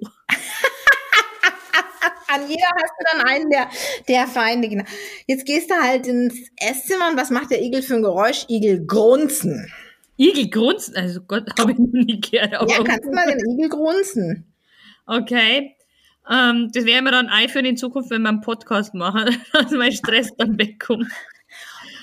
An 2.28 2.48
jeder 2.48 2.68
hast 2.76 2.92
du 2.98 3.04
dann 3.12 3.26
einen 3.26 3.50
der, 3.50 3.68
der 4.08 4.26
Feinde. 4.26 4.68
Genau. 4.68 4.84
Jetzt 5.26 5.46
gehst 5.46 5.70
du 5.70 5.74
halt 5.74 6.06
ins 6.06 6.34
Esszimmer 6.60 7.08
und 7.10 7.16
was 7.16 7.30
macht 7.30 7.50
der 7.50 7.62
Igel 7.62 7.82
für 7.82 7.94
ein 7.94 8.02
Geräusch? 8.02 8.44
Igel 8.48 8.84
grunzen. 8.86 9.70
Igel 10.18 10.48
grunzen, 10.50 10.96
also 10.96 11.20
Gott, 11.22 11.44
habe 11.58 11.72
ich 11.72 11.78
noch 11.78 11.92
nie 11.92 12.20
gehört. 12.20 12.70
Ja, 12.70 12.82
kannst 12.84 13.04
du 13.04 13.12
mal 13.12 13.26
den 13.26 13.38
Igel 13.54 13.68
grunzen. 13.68 14.44
Okay. 15.06 15.74
Ähm, 16.30 16.70
das 16.74 16.84
werden 16.84 17.04
wir 17.04 17.12
dann 17.12 17.28
einführen 17.28 17.64
in 17.64 17.76
Zukunft, 17.78 18.10
wenn 18.10 18.22
wir 18.22 18.28
einen 18.28 18.42
Podcast 18.42 18.92
machen, 18.94 19.36
dass 19.52 19.70
mein 19.70 19.92
Stress 19.92 20.30
dann 20.36 20.58
wegkommt. 20.58 21.06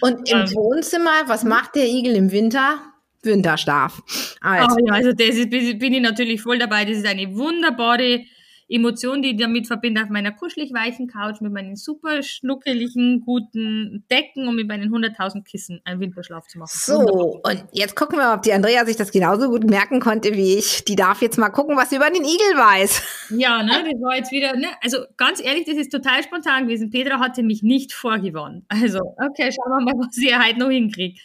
Und 0.02 0.30
im 0.30 0.40
Ähm. 0.40 0.54
Wohnzimmer, 0.56 1.12
was 1.28 1.44
macht 1.44 1.76
der 1.76 1.86
Igel 1.86 2.16
im 2.16 2.32
Winter? 2.32 2.80
Winterschlaf. 3.22 4.02
Also, 4.42 4.76
Ah, 4.76 4.78
ja, 4.86 4.94
also 4.94 5.12
das 5.12 5.36
ist, 5.36 5.50
bin 5.50 5.94
ich 5.94 6.02
natürlich 6.02 6.42
voll 6.42 6.60
dabei. 6.60 6.86
Das 6.86 6.98
ist 6.98 7.08
eine 7.08 7.36
wunderbare 7.36 8.24
Emotion, 8.68 9.22
die 9.22 9.32
ich 9.32 9.38
damit 9.38 9.68
verbinde 9.68 10.02
auf 10.02 10.10
meiner 10.10 10.32
kuschelig 10.32 10.74
weichen 10.74 11.08
Couch 11.08 11.40
mit 11.40 11.54
meinen 11.54 11.76
super 11.76 12.24
schnuckeligen, 12.24 13.22
guten 13.22 14.04
Decken 14.10 14.48
und 14.48 14.56
mit 14.56 14.68
meinen 14.68 14.92
100.000 14.92 15.44
Kissen 15.44 15.82
einen 15.86 16.00
Winterschlaf 16.00 16.48
zu 16.48 16.58
machen. 16.58 16.72
Wunderbar. 16.88 17.14
so, 17.14 17.42
und 17.44 17.64
jetzt 17.74 17.96
gucken 17.96 18.18
wir, 18.18 18.34
ob 18.34 18.42
die 18.42 18.54
Andrea 18.54 18.86
sich 18.86 18.96
das 18.96 19.12
genauso 19.12 19.50
gut 19.50 19.70
merken 19.70 20.00
konnte 20.00 20.34
wie 20.34 20.58
ich. 20.58 20.84
Die 20.86 20.96
darf 20.96 21.22
jetzt 21.22 21.38
mal 21.38 21.50
gucken, 21.50 21.78
was 21.78 21.92
sie 21.92 21.98
über 21.98 22.10
den 22.10 22.24
Igel 22.24 22.58
weiß. 22.58 23.04
Ja, 23.32 23.64
ne, 23.64 23.72
das 23.72 24.02
war 24.02 24.16
jetzt 24.16 24.32
wieder, 24.32 24.56
ne, 24.56 24.68
also 24.84 25.00
ganz 25.18 25.42
ehrlich, 25.42 25.66
das 25.66 25.78
ist 25.78 25.92
total 25.92 26.22
spontan 26.22 26.68
gewesen. 26.68 26.92
Petra 26.92 27.20
hatte 27.20 27.42
mich 27.42 27.64
nicht 27.64 27.92
vorgewarnt. 27.92 28.64
Also, 28.68 29.00
okay, 29.00 29.52
schauen 29.52 29.72
wir 29.72 29.82
mal, 29.82 29.94
was 30.06 30.16
ich 30.18 30.38
heute 30.38 30.60
noch 30.60 30.70
hinkriege. 30.70 31.20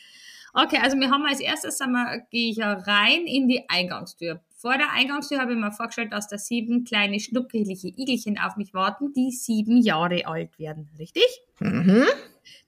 Okay, 0.54 0.78
also 0.82 0.98
wir 0.98 1.10
haben 1.10 1.24
als 1.26 1.40
erstes 1.40 1.80
einmal, 1.80 2.26
gehe 2.30 2.50
ich 2.50 2.56
ja 2.56 2.72
rein 2.72 3.26
in 3.26 3.48
die 3.48 3.68
Eingangstür. 3.68 4.40
Vor 4.60 4.76
der 4.76 4.92
Eingangstür 4.92 5.38
habe 5.40 5.52
ich 5.52 5.58
mir 5.58 5.72
vorgestellt, 5.72 6.12
dass 6.12 6.28
da 6.28 6.36
sieben 6.36 6.84
kleine 6.84 7.18
schnuckelige 7.18 7.88
Igelchen 7.96 8.38
auf 8.38 8.56
mich 8.56 8.74
warten, 8.74 9.14
die 9.14 9.30
sieben 9.30 9.80
Jahre 9.80 10.26
alt 10.26 10.58
werden. 10.58 10.90
Richtig? 10.98 11.24
Mhm. 11.60 12.04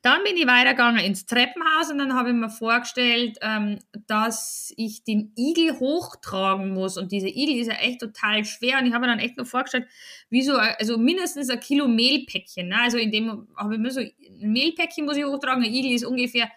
Dann 0.00 0.24
bin 0.24 0.37
ich 0.37 0.46
weitergegangen 0.46 1.05
ins 1.05 1.26
Treppenhaus 1.26 1.90
und 1.90 1.98
dann 1.98 2.14
habe 2.14 2.31
ich 2.31 2.35
mir 2.35 2.48
vorgestellt, 2.48 3.37
ähm, 3.42 3.78
dass 4.07 4.72
ich 4.78 5.05
den 5.05 5.33
Igel 5.37 5.78
hochtragen 5.81 6.72
muss. 6.72 6.96
Und 6.96 7.12
dieser 7.12 7.28
Igel 7.28 7.61
ist 7.61 7.68
ja 7.68 7.74
echt 7.74 8.00
total 8.00 8.46
schwer. 8.46 8.78
Und 8.78 8.87
ich 8.87 8.94
habe 8.94 9.02
mir 9.07 9.12
dann 9.12 9.18
echt 9.18 9.37
nur 9.37 9.44
vorgestellt, 9.44 9.87
wie 10.31 10.42
so, 10.42 10.55
also 10.55 10.96
mindestens 10.96 11.50
ein 11.50 11.61
Kilo 11.61 11.88
Mehlpäckchen. 11.88 12.68
Ne? 12.68 12.76
Also 12.81 12.96
in 12.96 13.11
dem 13.11 13.48
habe 13.55 13.74
ich 13.74 13.81
mir 13.81 13.90
so 13.90 14.00
ein 14.00 14.12
Mehlpäckchen 14.52 15.05
muss 15.05 15.18
ich 15.18 15.24
hochtragen. 15.24 15.62
Ein 15.62 15.74
Igel 15.74 15.92
ist 15.92 16.07
ungefähr 16.07 16.50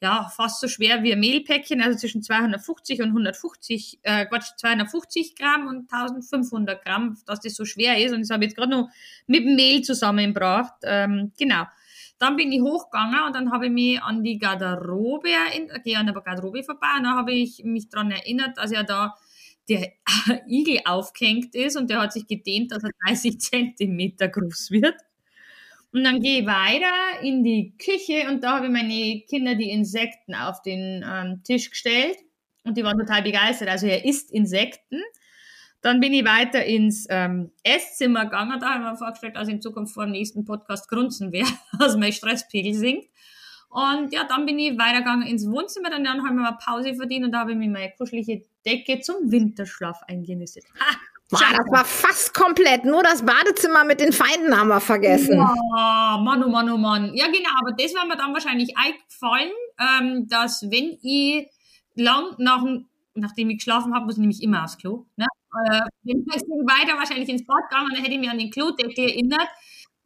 ja, 0.00 0.28
fast 0.34 0.60
so 0.60 0.68
schwer 0.68 1.02
wie 1.02 1.12
ein 1.12 1.20
Mehlpäckchen, 1.20 1.82
also 1.82 1.98
zwischen 1.98 2.22
250 2.22 3.02
und 3.02 3.08
150, 3.08 3.98
äh, 4.02 4.26
Quatsch, 4.26 4.50
250 4.56 5.34
Gramm 5.34 5.66
und 5.66 5.92
1500 5.92 6.84
Gramm, 6.84 7.18
dass 7.26 7.40
das 7.40 7.54
so 7.54 7.64
schwer 7.64 8.04
ist. 8.04 8.12
Und 8.12 8.20
das 8.20 8.30
habe 8.30 8.44
ich 8.44 8.50
jetzt 8.50 8.56
gerade 8.56 8.70
noch 8.70 8.88
mit 9.26 9.44
dem 9.44 9.56
Mehl 9.56 9.82
zusammengebracht. 9.82 10.74
Ähm, 10.84 11.32
genau. 11.36 11.64
Dann 12.18 12.36
bin 12.36 12.50
ich 12.52 12.60
hochgegangen 12.60 13.26
und 13.26 13.34
dann 13.34 13.52
habe 13.52 13.66
ich 13.66 13.72
mich 13.72 14.02
an 14.02 14.22
die 14.22 14.38
Garderobe 14.38 15.30
erinnert, 15.30 15.84
gehe 15.84 15.96
an 15.96 16.06
der 16.06 16.14
Garderobe 16.14 16.64
vorbei 16.64 16.88
und 16.96 17.04
dann 17.04 17.14
habe 17.14 17.32
ich 17.32 17.62
mich 17.64 17.88
daran 17.88 18.10
erinnert, 18.10 18.58
dass 18.58 18.72
ja 18.72 18.82
da 18.82 19.14
der 19.68 19.92
Igel 20.48 20.80
aufgehängt 20.84 21.54
ist 21.54 21.76
und 21.76 21.90
der 21.90 22.00
hat 22.00 22.12
sich 22.12 22.26
gedehnt, 22.26 22.72
dass 22.72 22.82
er 22.82 22.90
30 23.06 23.40
Zentimeter 23.40 24.28
groß 24.28 24.70
wird. 24.70 24.96
Und 25.92 26.04
dann 26.04 26.20
gehe 26.20 26.40
ich 26.40 26.46
weiter 26.46 27.22
in 27.22 27.42
die 27.42 27.74
Küche 27.78 28.28
und 28.28 28.44
da 28.44 28.56
habe 28.56 28.66
ich 28.66 28.72
meine 28.72 29.22
Kinder 29.28 29.54
die 29.54 29.70
Insekten 29.70 30.34
auf 30.34 30.60
den 30.60 31.04
ähm, 31.06 31.42
Tisch 31.44 31.70
gestellt 31.70 32.18
und 32.64 32.76
die 32.76 32.84
waren 32.84 32.98
total 32.98 33.22
begeistert. 33.22 33.68
Also 33.68 33.86
er 33.86 34.04
isst 34.04 34.30
Insekten. 34.30 35.00
Dann 35.80 36.00
bin 36.00 36.12
ich 36.12 36.24
weiter 36.24 36.64
ins 36.64 37.06
ähm, 37.08 37.52
Esszimmer 37.62 38.24
gegangen. 38.24 38.58
Da 38.60 38.74
habe 38.74 38.84
ich 38.84 38.90
mir 38.90 38.96
vorgestellt, 38.96 39.36
dass 39.36 39.48
ich 39.48 39.54
in 39.54 39.62
Zukunft 39.62 39.94
vor 39.94 40.04
dem 40.04 40.12
nächsten 40.12 40.44
Podcast 40.44 40.88
grunzen 40.88 41.32
werde, 41.32 41.50
dass 41.78 41.96
mein 41.96 42.12
Stresspegel 42.12 42.74
sinkt. 42.74 43.08
Und 43.70 44.12
ja, 44.12 44.24
dann 44.24 44.46
bin 44.46 44.58
ich 44.58 44.78
weitergegangen 44.78 45.26
ins 45.26 45.46
Wohnzimmer. 45.46 45.90
Dann 45.90 46.06
haben 46.06 46.36
wir 46.36 46.42
mal 46.42 46.58
Pause 46.62 46.94
verdient 46.94 47.26
und 47.26 47.32
da 47.32 47.40
habe 47.40 47.52
ich 47.52 47.58
mir 47.58 47.68
meine 47.68 47.92
kuschelige 47.96 48.44
Decke 48.64 49.00
zum 49.00 49.30
Winterschlaf 49.30 50.02
eingenistet. 50.08 50.64
Ha, 50.80 50.96
Boah, 51.30 51.40
das 51.50 51.66
war 51.70 51.84
fast 51.84 52.32
komplett. 52.32 52.84
Nur 52.84 53.02
das 53.02 53.22
Badezimmer 53.24 53.84
mit 53.84 54.00
den 54.00 54.12
Feinden 54.12 54.56
haben 54.58 54.68
wir 54.68 54.80
vergessen. 54.80 55.36
Ja, 55.36 56.18
Mann, 56.22 56.42
oh 56.42 56.48
Mann, 56.48 56.70
oh 56.70 56.78
Mann. 56.78 57.14
Ja, 57.14 57.26
genau, 57.26 57.50
aber 57.60 57.72
das 57.72 57.94
war 57.94 58.06
mir 58.06 58.16
dann 58.16 58.32
wahrscheinlich 58.32 58.74
eingefallen, 58.78 59.52
ähm, 59.78 60.26
dass 60.28 60.62
wenn 60.70 60.96
ich 61.02 61.48
lang 61.94 62.34
nach, 62.38 62.62
dem- 62.62 62.88
nachdem 63.14 63.50
ich 63.50 63.58
geschlafen 63.58 63.94
habe, 63.94 64.06
muss 64.06 64.14
ich 64.14 64.20
nämlich 64.20 64.42
immer 64.42 64.64
aufs 64.64 64.78
Klo. 64.78 65.04
Ne? 65.16 65.26
Äh, 65.70 65.80
wenn 66.04 66.24
ich 66.26 66.42
weiter 66.66 66.96
wahrscheinlich 66.98 67.28
ins 67.28 67.44
Bad 67.44 67.68
gegangen, 67.68 67.90
dann 67.92 68.02
hätte 68.02 68.14
ich 68.14 68.20
mich 68.20 68.30
an 68.30 68.38
den 68.38 68.50
Klodeckel 68.50 69.04
erinnert, 69.04 69.48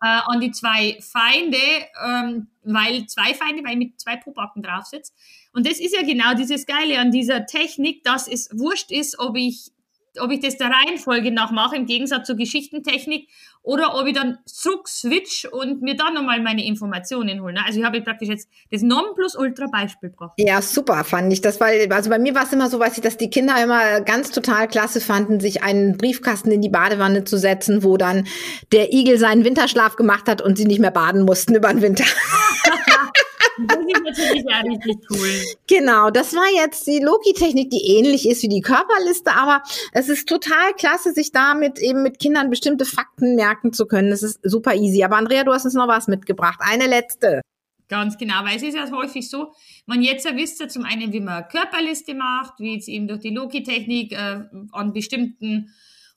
äh, 0.03 0.21
an 0.27 0.41
die 0.41 0.51
zwei 0.51 0.99
Feinde, 1.01 1.59
ähm, 2.05 2.49
weil 2.65 3.07
zwei 3.07 3.35
Feinde, 3.35 3.63
weil 3.63 3.73
ich 3.75 3.79
mit 3.79 4.01
zwei 4.01 4.17
Pobacken 4.17 4.63
drauf 4.63 4.87
sitze. 4.87 5.13
Und 5.53 5.69
das 5.69 5.79
ist 5.79 5.95
ja 5.95 6.03
genau 6.03 6.35
dieses 6.35 6.67
Geile 6.67 6.99
an 6.99 7.13
dieser 7.13 7.47
Technik, 7.47 8.03
dass 8.03 8.27
es 8.27 8.51
wurscht 8.53 8.91
ist, 8.91 9.21
ob 9.21 9.37
ich 9.37 9.71
ob 10.19 10.31
ich 10.31 10.41
das 10.41 10.57
der 10.57 10.71
Reihenfolge 10.71 11.31
nach 11.31 11.51
mache, 11.51 11.77
im 11.77 11.87
Gegensatz 11.87 12.27
zur 12.27 12.37
Geschichtentechnik, 12.37 13.29
oder 13.63 13.95
ob 13.95 14.07
ich 14.07 14.15
dann 14.15 14.39
zurück 14.45 14.89
switch 14.89 15.45
und 15.45 15.83
mir 15.83 15.97
dann 15.97 16.15
nochmal 16.15 16.41
meine 16.41 16.65
Informationen 16.67 17.41
hole. 17.43 17.55
Also 17.65 17.79
ich 17.79 17.85
habe 17.85 18.01
praktisch 18.01 18.29
jetzt 18.29 18.49
das 18.71 18.83
Nonplusultra-Beispiel 18.83 20.11
gebracht. 20.11 20.33
Ja, 20.37 20.61
super 20.61 21.05
fand 21.05 21.33
ich 21.33 21.41
das, 21.41 21.61
weil, 21.61 21.91
also 21.93 22.11
bei 22.11 22.19
mir 22.19 22.35
war 22.35 22.43
es 22.43 22.53
immer 22.53 22.69
so, 22.69 22.81
weiß 22.81 22.97
ich, 22.97 23.03
dass 23.03 23.17
die 23.17 23.31
Kinder 23.31 23.63
immer 23.63 24.01
ganz 24.01 24.33
total 24.33 24.67
klasse 24.67 25.01
fanden, 25.01 25.39
sich 25.39 25.63
einen 25.63 25.97
Briefkasten 25.97 26.51
in 26.51 26.61
die 26.61 26.71
Badewanne 26.71 27.25
zu 27.25 27.39
setzen, 27.39 27.85
wo 27.85 27.97
dann 27.97 28.27
der 28.73 28.93
Igel 28.93 29.19
seinen 29.19 29.45
Winterschlaf 29.45 29.95
gemacht 29.95 30.29
hat 30.29 30.43
und 30.43 30.59
sie 30.59 30.67
nicht 30.67 30.81
mehr 30.81 30.91
baden 30.91 31.25
mussten 31.25 31.55
über 31.55 31.69
den 31.69 31.83
Winter. 31.83 32.05
Das 33.67 33.79
ist 33.79 34.03
natürlich 34.05 34.45
ja 34.49 34.61
richtig 34.61 34.97
cool. 35.11 35.29
Genau, 35.67 36.11
das 36.11 36.35
war 36.35 36.47
jetzt 36.55 36.87
die 36.87 37.01
Loki-Technik, 37.01 37.71
die 37.71 37.97
ähnlich 37.99 38.29
ist 38.29 38.43
wie 38.43 38.49
die 38.49 38.61
Körperliste, 38.61 39.33
aber 39.33 39.63
es 39.93 40.09
ist 40.09 40.29
total 40.29 40.73
klasse, 40.75 41.13
sich 41.13 41.33
damit 41.33 41.79
eben 41.79 42.03
mit 42.03 42.19
Kindern 42.19 42.51
bestimmte 42.51 42.85
Fakten 42.85 43.35
merken 43.35 43.73
zu 43.73 43.87
können. 43.87 44.11
Das 44.11 44.23
ist 44.23 44.41
super 44.43 44.75
easy. 44.75 45.05
Aber 45.05 45.17
Andrea, 45.17 45.45
du 45.45 45.53
hast 45.53 45.65
uns 45.65 45.75
noch 45.75 45.89
was 45.89 46.09
mitgebracht. 46.09 46.61
Eine 46.61 46.87
letzte. 46.87 47.43
Ganz 47.89 48.17
genau, 48.17 48.45
weil 48.45 48.57
es 48.57 48.63
ist 48.63 48.75
ja 48.75 48.91
häufig 48.91 49.29
so, 49.29 49.53
man 49.85 50.01
jetzt 50.01 50.25
ja 50.25 50.35
wisst 50.35 50.61
ja 50.61 50.69
zum 50.69 50.85
einen, 50.85 51.13
wie 51.13 51.21
man 51.21 51.47
Körperliste 51.49 52.15
macht, 52.15 52.55
wie 52.59 52.75
jetzt 52.75 52.89
eben 52.89 53.07
durch 53.07 53.21
die 53.21 53.35
Loki-Technik 53.35 54.13
äh, 54.13 54.41
an 54.73 54.95
bestimmten 54.95 55.75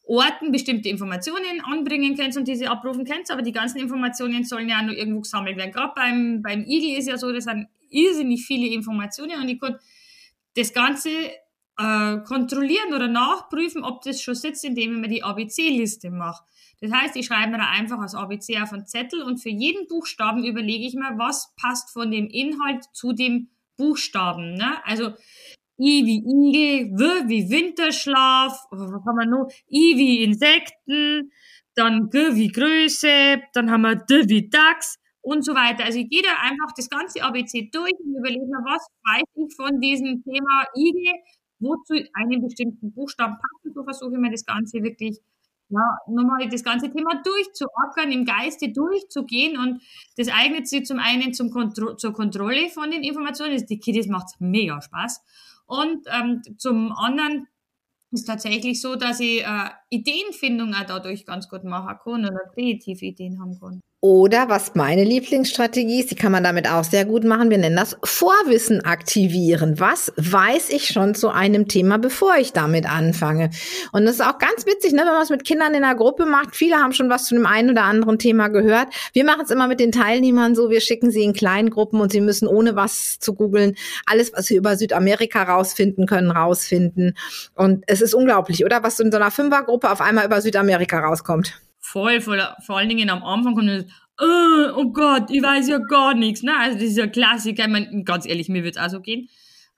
Orten 0.07 0.51
bestimmte 0.51 0.89
Informationen 0.89 1.61
anbringen 1.63 2.15
kannst 2.15 2.37
und 2.37 2.47
diese 2.47 2.69
abrufen 2.69 3.05
kannst, 3.05 3.31
aber 3.31 3.41
die 3.41 3.51
ganzen 3.51 3.79
Informationen 3.79 4.43
sollen 4.43 4.69
ja 4.69 4.79
auch 4.79 4.83
nur 4.83 4.95
irgendwo 4.95 5.21
gesammelt 5.21 5.57
werden. 5.57 5.71
Gerade 5.71 5.93
beim, 5.95 6.41
beim 6.41 6.63
Igel 6.65 6.97
ist 6.97 7.07
ja 7.07 7.17
so, 7.17 7.31
das 7.31 7.45
sind 7.45 7.67
irrsinnig 7.89 8.45
viele 8.45 8.67
Informationen 8.67 9.41
und 9.41 9.49
ich 9.49 9.59
konnte 9.59 9.79
das 10.55 10.73
Ganze 10.73 11.09
äh, 11.77 12.17
kontrollieren 12.19 12.93
oder 12.93 13.07
nachprüfen, 13.07 13.83
ob 13.83 14.03
das 14.03 14.21
schon 14.21 14.35
sitzt, 14.35 14.63
indem 14.63 14.93
ich 14.93 14.99
mir 14.99 15.07
die 15.07 15.23
ABC-Liste 15.23 16.11
mache. 16.11 16.43
Das 16.81 16.91
heißt, 16.91 17.15
ich 17.15 17.25
schreibe 17.25 17.53
mir 17.53 17.57
da 17.57 17.69
einfach 17.69 17.99
als 17.99 18.15
ABC 18.15 18.61
auf 18.61 18.73
einen 18.73 18.85
Zettel 18.85 19.23
und 19.23 19.39
für 19.39 19.49
jeden 19.49 19.87
Buchstaben 19.87 20.43
überlege 20.43 20.85
ich 20.85 20.93
mir, 20.93 21.17
was 21.17 21.53
passt 21.55 21.91
von 21.91 22.11
dem 22.11 22.27
Inhalt 22.27 22.83
zu 22.93 23.13
dem 23.13 23.49
Buchstaben. 23.77 24.53
Ne? 24.53 24.77
Also 24.85 25.13
I 25.77 26.05
wie 26.05 26.23
Igel, 26.23 26.91
W 26.97 27.27
wie 27.27 27.49
Winterschlaf, 27.49 28.65
was 28.71 28.91
haben 29.05 29.17
wir 29.17 29.25
noch? 29.25 29.49
I 29.69 29.97
wie 29.97 30.23
Insekten, 30.23 31.31
dann 31.75 32.09
G 32.09 32.35
wie 32.35 32.47
Größe, 32.47 33.41
dann 33.53 33.69
haben 33.69 33.81
wir 33.81 33.95
D 33.95 34.29
wie 34.29 34.49
Dachs 34.49 34.97
und 35.21 35.43
so 35.43 35.53
weiter. 35.53 35.83
Also 35.83 35.99
ich 35.99 36.09
gehe 36.09 36.21
da 36.21 36.29
einfach 36.41 36.73
das 36.75 36.89
ganze 36.89 37.21
ABC 37.21 37.69
durch 37.71 37.93
und 37.99 38.15
überlege 38.17 38.45
mir, 38.45 38.63
was 38.63 38.87
weiß 39.03 39.23
ich 39.35 39.55
von 39.55 39.79
diesem 39.81 40.23
Thema 40.23 40.65
Igel, 40.75 41.13
wozu 41.59 41.93
einen 42.13 42.41
bestimmten 42.41 42.93
Buchstaben 42.93 43.35
passen. 43.35 43.73
So 43.73 43.83
versuche 43.83 44.13
ich 44.13 44.19
mir 44.19 44.31
das 44.31 44.45
Ganze 44.45 44.81
wirklich 44.81 45.19
ja, 45.69 45.97
nochmal 46.07 46.47
das 46.47 46.63
ganze 46.63 46.91
Thema 46.91 47.21
durchzuackern, 47.23 48.11
im 48.11 48.23
Geiste 48.23 48.71
durchzugehen 48.71 49.57
und 49.57 49.81
das 50.15 50.27
eignet 50.29 50.67
sich 50.67 50.85
zum 50.85 50.99
einen 50.99 51.33
zum 51.33 51.49
Kontro 51.49 51.95
zur 51.95 52.13
Kontrolle 52.13 52.69
von 52.69 52.91
den 52.91 53.03
Informationen. 53.03 53.65
Die 53.65 53.79
Kiddies 53.79 54.07
macht 54.07 54.35
mega 54.39 54.79
Spaß 54.79 55.23
und 55.67 56.05
ähm, 56.11 56.41
zum 56.57 56.91
anderen 56.93 57.47
ist 58.11 58.25
tatsächlich 58.25 58.81
so, 58.81 58.95
dass 58.95 59.19
ich 59.19 59.43
äh, 59.43 59.69
Ideenfindung 59.89 60.73
auch 60.75 60.85
dadurch 60.85 61.25
ganz 61.25 61.49
gut 61.49 61.63
machen 61.65 61.97
kann 62.03 62.25
oder 62.25 62.39
kreative 62.53 63.05
Ideen 63.05 63.39
haben 63.39 63.59
kann. 63.59 63.81
Oder 64.05 64.49
was 64.49 64.75
meine 64.75 65.03
Lieblingsstrategie 65.03 65.99
ist, 65.99 66.11
die 66.11 66.15
kann 66.15 66.31
man 66.31 66.43
damit 66.43 66.69
auch 66.69 66.83
sehr 66.83 67.05
gut 67.05 67.23
machen. 67.23 67.49
Wir 67.49 67.57
nennen 67.57 67.75
das 67.75 67.97
Vorwissen 68.03 68.85
aktivieren. 68.85 69.79
Was 69.79 70.13
weiß 70.17 70.69
ich 70.69 70.89
schon 70.89 71.15
zu 71.15 71.29
einem 71.29 71.67
Thema, 71.67 71.97
bevor 71.97 72.35
ich 72.37 72.53
damit 72.53 72.87
anfange? 72.87 73.49
Und 73.93 74.05
das 74.05 74.17
ist 74.17 74.21
auch 74.21 74.37
ganz 74.37 74.67
witzig, 74.67 74.93
ne, 74.93 74.99
wenn 74.99 75.13
man 75.13 75.23
es 75.23 75.31
mit 75.31 75.43
Kindern 75.43 75.73
in 75.73 75.83
einer 75.83 75.95
Gruppe 75.95 76.27
macht. 76.27 76.55
Viele 76.55 76.75
haben 76.75 76.93
schon 76.93 77.09
was 77.09 77.25
zu 77.25 77.33
dem 77.33 77.47
einen 77.47 77.71
oder 77.71 77.81
anderen 77.85 78.19
Thema 78.19 78.49
gehört. 78.49 78.89
Wir 79.13 79.25
machen 79.25 79.41
es 79.43 79.49
immer 79.49 79.67
mit 79.67 79.79
den 79.79 79.91
Teilnehmern 79.91 80.53
so, 80.53 80.69
wir 80.69 80.81
schicken 80.81 81.09
sie 81.09 81.23
in 81.23 81.33
kleinen 81.33 81.71
Gruppen 81.71 81.99
und 81.99 82.11
sie 82.11 82.21
müssen 82.21 82.47
ohne 82.47 82.75
was 82.75 83.17
zu 83.17 83.33
googeln 83.33 83.73
alles, 84.05 84.33
was 84.33 84.45
sie 84.45 84.55
über 84.55 84.77
Südamerika 84.77 85.41
rausfinden 85.41 86.05
können, 86.05 86.29
rausfinden. 86.29 87.17
Und 87.55 87.83
es 87.87 88.01
ist 88.01 88.13
unglaublich, 88.13 88.65
oder? 88.65 88.83
Was 88.83 88.99
in 88.99 89.11
so 89.11 89.17
einer 89.17 89.31
Fünfergruppe 89.31 89.89
auf 89.89 89.99
einmal 89.99 90.27
über 90.27 90.41
Südamerika 90.41 90.99
rauskommt 90.99 91.59
voll, 91.85 92.19
voll, 92.21 92.41
vor 92.65 92.77
allen 92.77 92.89
Dingen 92.89 93.09
am 93.09 93.23
Anfang 93.23 93.55
kommt 93.55 93.69
das, 93.69 93.85
oh, 94.19 94.71
oh 94.75 94.91
Gott, 94.91 95.29
ich 95.29 95.41
weiß 95.41 95.67
ja 95.67 95.77
gar 95.77 96.13
nichts, 96.13 96.41
ne? 96.41 96.57
Also 96.57 96.79
das 96.79 96.89
ist 96.89 96.97
ja 96.97 97.07
Klassiker, 97.07 97.65
ich 97.65 97.69
mein, 97.69 98.03
ganz 98.05 98.25
ehrlich, 98.25 98.49
mir 98.49 98.63
wird's 98.63 98.77
auch 98.77 98.89
so 98.89 99.01
gehen. 99.01 99.29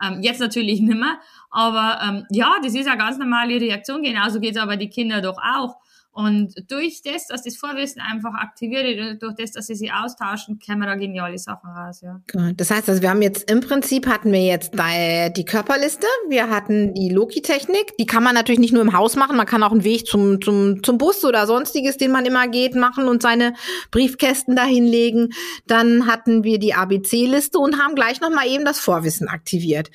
Ähm, 0.02 0.22
jetzt 0.22 0.40
natürlich 0.40 0.80
nimmer, 0.82 1.20
aber 1.50 2.00
ähm, 2.04 2.26
ja, 2.32 2.56
das 2.64 2.76
ist 2.76 2.88
eine 2.88 2.98
ganz 2.98 3.18
normale 3.18 3.60
Reaktion, 3.60 4.04
genauso 4.04 4.40
geht's 4.40 4.58
aber 4.58 4.78
die 4.78 4.90
Kinder 4.90 5.22
doch 5.22 5.38
auch. 5.38 5.76
Und 6.18 6.56
durch 6.68 7.04
das, 7.04 7.28
dass 7.28 7.44
das 7.44 7.58
Vorwissen 7.58 8.02
einfach 8.02 8.34
aktiviert 8.34 8.98
wird, 8.98 9.22
durch 9.22 9.36
das, 9.36 9.52
dass 9.52 9.68
sie 9.68 9.76
sich 9.76 9.94
austauschen, 9.94 10.58
kommen 10.58 10.82
da 10.82 10.96
geniale 10.96 11.38
Sachen 11.38 11.70
raus, 11.70 12.02
ja. 12.02 12.20
Das 12.56 12.72
heißt, 12.72 12.90
also 12.90 13.04
wir 13.04 13.12
haben 13.12 13.22
jetzt 13.22 13.52
im 13.52 13.62
Prinzip 13.62 14.08
hatten 14.08 14.32
wir 14.32 14.44
jetzt 14.44 14.72
die 14.74 15.46
Körperliste, 15.46 16.08
wir 16.28 16.50
hatten 16.50 16.96
die 16.96 17.10
Loki-Technik, 17.10 17.96
die 18.00 18.08
kann 18.08 18.24
man 18.24 18.34
natürlich 18.34 18.60
nicht 18.60 18.74
nur 18.74 18.82
im 18.82 18.98
Haus 18.98 19.16
machen, 19.16 19.38
man 19.38 19.46
kann 19.46 19.62
auch 19.62 19.72
einen 19.72 19.84
Weg 19.84 20.08
zum, 20.08 20.42
zum, 20.42 20.82
zum 20.82 20.98
Bus 20.98 21.24
oder 21.24 21.46
sonstiges, 21.46 21.98
den 21.98 22.10
man 22.10 22.26
immer 22.26 22.48
geht, 22.48 22.74
machen 22.74 23.08
und 23.10 23.22
seine 23.22 23.54
Briefkästen 23.92 24.56
dahinlegen. 24.56 25.34
Dann 25.68 26.08
hatten 26.08 26.44
wir 26.44 26.58
die 26.58 26.74
ABC-Liste 26.74 27.60
und 27.60 27.78
haben 27.78 27.94
gleich 27.94 28.22
nochmal 28.22 28.48
eben 28.48 28.66
das 28.66 28.80
Vorwissen 28.80 29.28
aktiviert. 29.28 29.92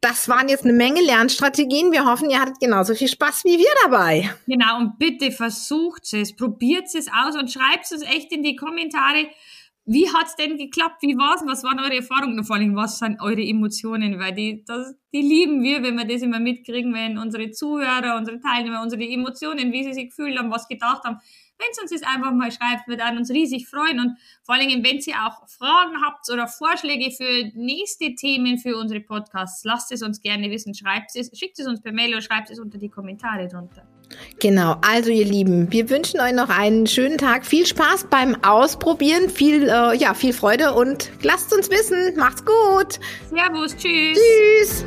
Das 0.00 0.28
waren 0.28 0.48
jetzt 0.48 0.64
eine 0.64 0.74
Menge 0.74 1.00
Lernstrategien. 1.00 1.90
Wir 1.90 2.04
hoffen, 2.04 2.30
ihr 2.30 2.40
hattet 2.40 2.60
genauso 2.60 2.94
viel 2.94 3.08
Spaß 3.08 3.44
wie 3.44 3.58
wir 3.58 3.70
dabei. 3.82 4.30
Genau, 4.46 4.78
und 4.78 4.98
bitte 4.98 5.32
versucht 5.32 6.12
es, 6.12 6.36
probiert 6.36 6.86
es 6.94 7.08
aus 7.08 7.34
und 7.34 7.50
schreibt 7.50 7.90
es 7.90 8.02
echt 8.02 8.30
in 8.30 8.44
die 8.44 8.54
Kommentare. 8.54 9.28
Wie 9.86 10.08
hat's 10.08 10.36
denn 10.36 10.56
geklappt? 10.56 11.02
Wie 11.02 11.16
war's? 11.16 11.42
Was 11.46 11.64
waren 11.64 11.80
eure 11.80 11.96
Erfahrungen? 11.96 12.38
Und 12.38 12.44
vor 12.44 12.56
allem, 12.56 12.76
was 12.76 12.98
sind 12.98 13.20
eure 13.20 13.42
Emotionen? 13.42 14.20
Weil 14.20 14.34
die, 14.34 14.62
das, 14.64 14.94
die 15.12 15.22
lieben 15.22 15.62
wir, 15.62 15.82
wenn 15.82 15.96
wir 15.96 16.04
das 16.04 16.22
immer 16.22 16.38
mitkriegen, 16.38 16.94
wenn 16.94 17.18
unsere 17.18 17.50
Zuhörer, 17.50 18.16
unsere 18.16 18.38
Teilnehmer, 18.38 18.82
unsere 18.82 19.02
Emotionen, 19.02 19.72
wie 19.72 19.82
sie 19.82 19.94
sich 19.94 20.10
gefühlt 20.10 20.38
haben, 20.38 20.50
was 20.52 20.68
gedacht 20.68 21.02
haben 21.04 21.18
wenn 21.58 21.68
ihr 21.76 21.82
uns 21.82 21.90
das 21.90 22.02
einfach 22.02 22.32
mal 22.32 22.50
schreibt, 22.50 22.88
wird 22.88 23.00
an 23.00 23.16
uns 23.16 23.30
riesig 23.30 23.68
freuen. 23.68 24.00
Und 24.00 24.18
vor 24.42 24.54
allen 24.54 24.68
Dingen, 24.68 24.84
wenn 24.84 24.98
ihr 24.98 25.14
auch 25.26 25.48
Fragen 25.48 26.02
habt 26.04 26.30
oder 26.30 26.46
Vorschläge 26.46 27.10
für 27.10 27.50
nächste 27.54 28.14
Themen 28.14 28.58
für 28.58 28.76
unsere 28.76 29.00
Podcasts, 29.00 29.64
lasst 29.64 29.92
es 29.92 30.02
uns 30.02 30.20
gerne 30.20 30.50
wissen. 30.50 30.74
Schreibt 30.74 31.14
es, 31.14 31.30
schickt 31.36 31.58
es 31.58 31.66
uns 31.66 31.80
per 31.80 31.92
Mail 31.92 32.12
oder 32.12 32.22
schreibt 32.22 32.50
es 32.50 32.58
unter 32.58 32.78
die 32.78 32.88
Kommentare 32.88 33.48
drunter. 33.48 33.86
Genau, 34.40 34.76
also 34.80 35.10
ihr 35.10 35.24
Lieben, 35.24 35.70
wir 35.70 35.90
wünschen 35.90 36.20
euch 36.20 36.32
noch 36.32 36.48
einen 36.48 36.86
schönen 36.86 37.18
Tag. 37.18 37.44
Viel 37.44 37.66
Spaß 37.66 38.06
beim 38.08 38.42
Ausprobieren, 38.42 39.28
viel, 39.28 39.68
äh, 39.68 39.96
ja, 39.96 40.14
viel 40.14 40.32
Freude 40.32 40.72
und 40.72 41.10
lasst 41.22 41.52
uns 41.52 41.70
wissen. 41.70 42.16
Macht's 42.16 42.44
gut. 42.44 43.00
Servus, 43.30 43.76
tschüss. 43.76 44.18
Tschüss. 44.18 44.84